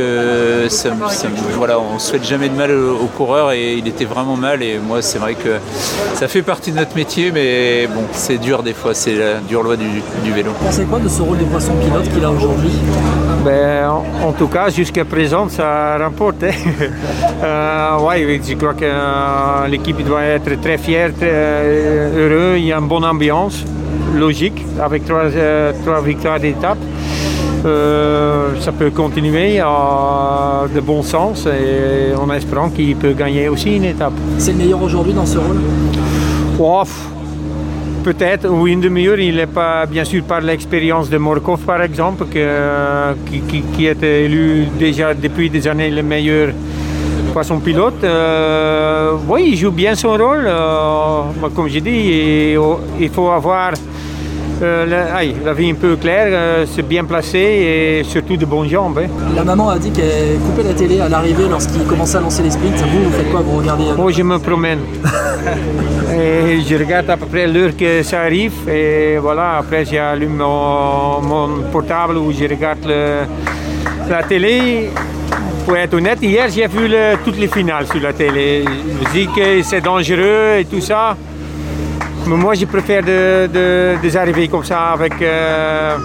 [1.57, 4.63] voilà, on ne souhaite jamais de mal aux, coureurs et il était vraiment mal.
[4.63, 5.59] Et moi, c'est vrai que
[6.15, 9.63] ça fait partie de notre métier, mais bon, c'est dur des fois, c'est la dure
[9.63, 10.53] loi du, du vélo.
[10.59, 12.73] Vous pensez quoi de ce rôle de poisson pilote qu'il a aujourd'hui?
[13.45, 13.89] Ben,
[14.23, 16.43] en, tout cas, jusqu'à présent, ça remporte.
[16.45, 16.51] Hein.
[17.43, 22.59] euh, ouais, je crois que euh, l'équipe doit être très fière, très euh, heureux.
[22.59, 23.65] Il y a une bonne ambiance,
[24.15, 26.79] logique, avec trois, euh, trois victoires d'étape.
[27.63, 34.15] ça peut continuer de bon sens et en espérant qu'il peut gagner aussi une étape.
[34.39, 35.61] C'est le meilleur aujourd'hui dans ce rôle?
[38.03, 42.25] Peut-être, ou une demi-heure, il n'est pas, bien sûr, par l'expérience de Morkov, par exemple,
[43.27, 46.53] qui, qui, était élu déjà depuis des années le meilleur
[47.33, 48.03] poisson pilote.
[48.05, 50.47] Euh, oui, il joue bien son rôle.
[50.47, 51.23] Euh,
[51.55, 52.57] comme j'ai dit,
[53.01, 53.73] il faut avoir
[54.63, 58.99] euh, la, vie un peu claire, euh, c'est bien placé et surtout de bonnes jambes.
[58.99, 59.09] Hein.
[59.35, 62.51] La maman a dit qu'elle coupait la télé à l'arrivée lorsqu'il commençait à lancer les
[62.51, 62.77] sprints.
[62.77, 64.81] Vous, vous faites quoi Vous regardez Moi, oh, je me promène.
[66.13, 68.69] et je regarde à peu près l'heure que ça arrive.
[68.69, 72.87] Et voilà, après, j'allume mon, mon, portable où je regarde
[74.11, 74.91] la télé.
[75.71, 76.91] Pour être honnête, hier, j'ai vu
[77.25, 78.65] toutes les finales sur la télé.
[78.65, 81.17] Je me dis que c'est dangereux et tout ça.
[82.27, 85.97] Mais moi, je préfère de, des arrivées comme ça avec euh,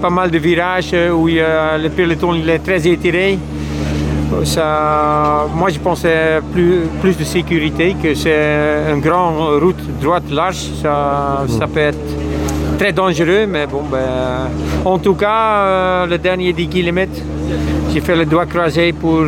[0.00, 3.38] pas mal de virages euh, où le peloton il est très étiré.
[4.44, 10.70] Ça, moi, je pensais plus, plus de sécurité, que c'est une grande route droite large.
[10.82, 11.98] Ça, ça peut être
[12.82, 14.50] très dangereux, mais bon, ben,
[14.84, 17.12] en tout cas, euh, le dernier 10 km,
[17.94, 19.20] j'ai fait le doigt croisé pour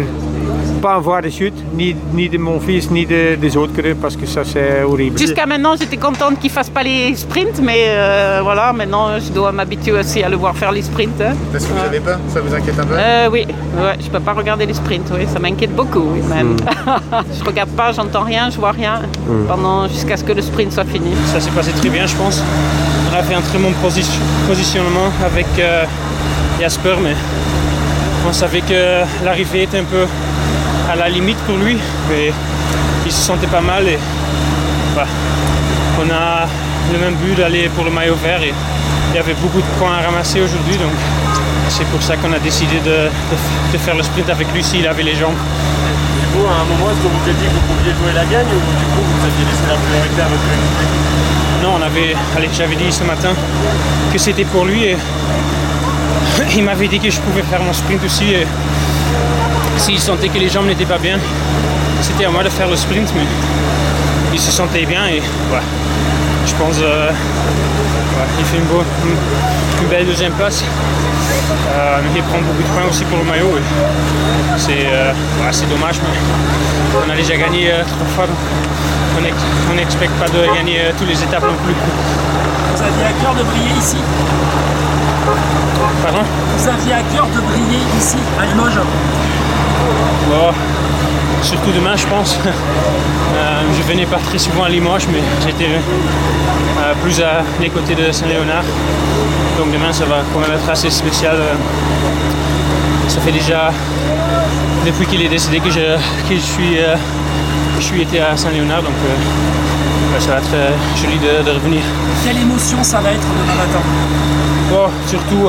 [0.82, 4.16] pas avoir de chute, ni, ni de mon fils, ni de, des autres creux, parce
[4.16, 5.16] que ça c'est horrible.
[5.16, 9.52] Jusqu'à maintenant, j'étais contente qu'il fasse pas les sprints, mais euh, voilà, maintenant je dois
[9.52, 11.20] m'habituer aussi à le voir faire les sprints.
[11.20, 11.34] Hein.
[11.55, 12.94] Est-ce que vous avez peur Ça vous inquiète un peu?
[12.98, 13.46] Euh, Oui,
[13.78, 16.55] ouais, je peux pas regarder les sprints, oui, ça m'inquiète beaucoup, même.
[16.55, 17.22] Hmm.
[17.38, 19.46] je regarde pas, j'entends rien, je vois rien, hmm.
[19.46, 21.12] pendant jusqu'à ce que le sprint soit fini.
[21.32, 22.42] Ça s'est passé très bien, je pense.
[23.15, 23.73] On a fait un très bon
[24.49, 25.85] positionnement avec euh,
[26.61, 27.15] Jasper, mais
[28.29, 30.05] on savait que l'arrivée était un peu
[30.91, 31.79] à la limite pour lui,
[32.11, 32.33] mais
[33.07, 33.99] il se sentait pas mal et
[34.97, 35.07] bah,
[36.05, 36.49] on a
[36.93, 38.53] le même but d'aller pour le maillot vert et
[39.11, 40.91] il y avait beaucoup de points à ramasser aujourd'hui donc
[41.69, 45.15] c'est pour ça qu'on a décidé de, faire le sprint avec lui s'il avait les
[45.15, 45.39] jambes.
[46.35, 48.78] À un moment, est-ce que vous êtes dit que vous pouviez jouer la gagne ou
[48.78, 52.74] du coup vous aviez laissé la priorité à votre équipe Non, on avait, allez, j'avais
[52.74, 53.30] dit ce matin
[54.12, 54.97] que c'était pour lui et
[56.57, 58.47] il m'avait dit que je pouvais faire mon sprint aussi et
[59.76, 61.18] s'il sentait que les jambes n'étaient pas bien,
[62.03, 63.26] c'était à moi de faire le sprint, mais
[64.32, 65.22] il se sentait bien et
[66.47, 67.11] je pense euh,
[68.39, 70.64] il fait une, belle deuxième place.
[71.51, 73.53] Euh, il prend beaucoup de points aussi pour le maillot.
[73.57, 75.12] Euh,
[75.51, 76.18] c'est dommage, mais
[77.07, 78.34] on a déjà gagné trois fois.
[79.70, 81.74] On n'expecte pas de gagner toutes les étapes non plus.
[82.74, 83.97] Vous aviez à cœur de briller ici
[86.03, 86.22] Pardon?
[86.57, 88.80] Vous aviez à cœur de briller ici, à Limoges
[91.45, 92.38] surtout demain, je pense.
[93.34, 97.97] Euh, je venais pas très souvent à Limoges, mais j'étais euh, plus à les côtés
[97.97, 98.62] de Saint-Léonard.
[99.59, 101.34] Donc demain, ça va quand même être assez spécial.
[101.34, 101.55] Euh,
[103.09, 103.72] ça fait déjà
[104.86, 105.97] depuis qu'il est décédé que je,
[106.38, 106.76] suis,
[107.76, 108.95] je suis été à Saint-Léonard, donc
[110.20, 110.57] ça va être
[111.03, 111.82] joli de, revenir.
[112.24, 114.92] Quelle émotion ça va être demain matin?
[115.09, 115.49] Surtout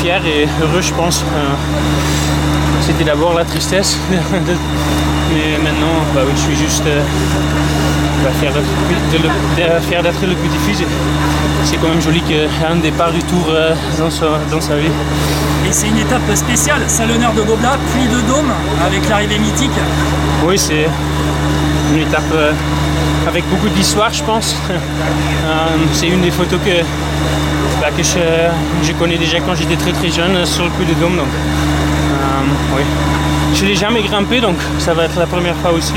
[0.00, 1.22] fier et heureux, je pense.
[2.86, 7.00] C'était d'abord la tristesse, mais maintenant, bah je suis juste, euh,
[8.22, 8.64] bah, fier d'être
[9.12, 10.86] de le- d'être le petit-fils.
[11.64, 14.90] C'est quand même joli qu'un départ du tour euh, dans, sa, dans sa vie.
[15.66, 18.52] Et c'est une étape spéciale, Salonneur de Goblat, puis de Dôme,
[18.86, 19.70] avec l'arrivée mythique.
[20.46, 20.86] Oui, c'est
[21.94, 22.52] une étape euh,
[23.26, 24.54] avec beaucoup d'histoire, je pense.
[25.46, 26.80] Euh, c'est une des photos que,
[27.78, 28.18] bah, que je,
[28.82, 31.16] je connais déjà quand j'étais très très jeune euh, sur le coup de Dôme.
[31.18, 31.73] Donc, euh,
[32.76, 32.82] oui.
[33.54, 35.94] Je l'ai jamais grimpé, donc ça va être la première fois aussi.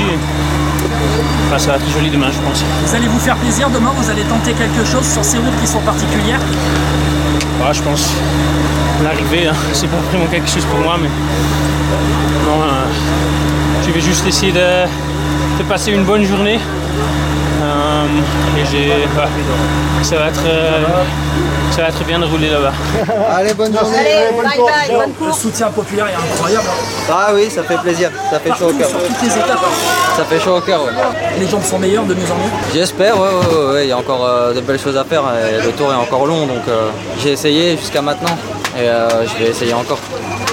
[1.46, 2.64] Enfin, ça va être joli demain, je pense.
[2.84, 5.66] Vous allez vous faire plaisir demain, vous allez tenter quelque chose sur ces routes qui
[5.66, 6.40] sont particulières?
[7.60, 8.12] Ouais, je pense
[9.02, 12.84] l'arrivée, hein, c'est pas vraiment quelque chose pour moi, mais non, euh,
[13.86, 14.86] je vais juste essayer de,
[15.58, 16.58] de passer une bonne journée.
[18.08, 20.84] Euh, et j'ai, ouais, ça va être, euh,
[21.70, 22.72] ça va être bien de rouler là-bas.
[23.36, 23.98] Allez, bonne journée.
[23.98, 25.40] Allez, bye bye, bonne Le course.
[25.40, 26.66] soutien populaire est incroyable.
[27.10, 28.10] Ah oui, ça fait plaisir.
[28.30, 28.88] Ça fait chaud au cœur.
[28.88, 29.58] sur toutes les étapes.
[30.16, 30.92] Ça fait chaud au cœur, ouais.
[31.38, 32.50] Les jambes sont meilleures de mieux en mieux.
[32.72, 35.22] J'espère, ouais, ouais, ouais, ouais, il y a encore euh, de belles choses à faire.
[35.34, 36.88] et le tour est encore long, donc euh,
[37.22, 38.36] j'ai essayé jusqu'à maintenant
[38.76, 39.98] et euh, je vais essayer encore.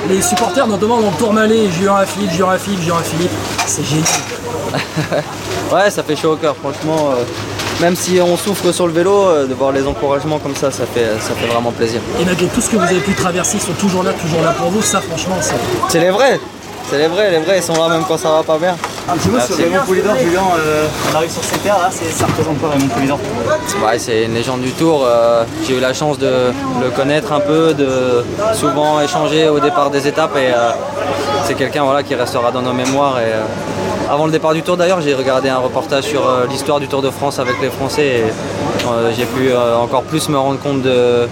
[0.09, 3.31] Les supporters notamment dans le Tourmalet, Julien Philippe, Julien Philippe, Julien Philippe,
[3.65, 4.05] c'est génial.
[5.73, 7.11] Ouais, ça fait chaud au cœur, franchement.
[7.11, 7.23] euh,
[7.81, 10.83] même si on souffre sur le vélo, euh, de voir les encouragements comme ça, ça
[10.85, 11.99] fait, ça fait vraiment plaisir.
[12.21, 14.51] Et malgré tout ce que vous avez pu traverser, ils sont toujours là, toujours là
[14.57, 14.81] pour vous.
[14.81, 15.55] Ça, franchement, c'est.
[15.89, 16.39] C'est les vrais,
[16.89, 18.77] c'est les vrais, les vrais, ils sont là même quand ça va pas bien.
[19.11, 22.11] Un petit mot sur Raymond Poulidor, Julien, euh, on arrive sur ces terres là, c'est-
[22.11, 23.19] ça représente quoi Raymond Poulidor
[23.85, 25.03] Ouais, c'est une légende du tour.
[25.05, 26.51] euh, J'ai eu la chance de
[26.81, 28.23] le connaître un peu, de
[28.53, 30.71] souvent échanger au départ des étapes et euh,
[31.45, 33.19] c'est quelqu'un voilà, qui restera dans nos mémoires.
[33.19, 33.43] Et, euh,
[34.09, 37.01] avant le départ du tour d'ailleurs, j'ai regardé un reportage sur euh, l'histoire du Tour
[37.01, 38.23] de France avec les Français et
[38.87, 41.27] euh, j'ai pu euh, encore plus me rendre compte de,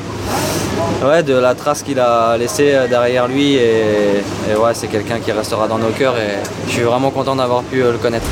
[1.06, 5.32] ouais, de la trace qu'il a laissée derrière lui et, et ouais, c'est quelqu'un qui
[5.32, 8.26] restera dans nos cœurs et je suis vraiment content d'avoir pu le connaître.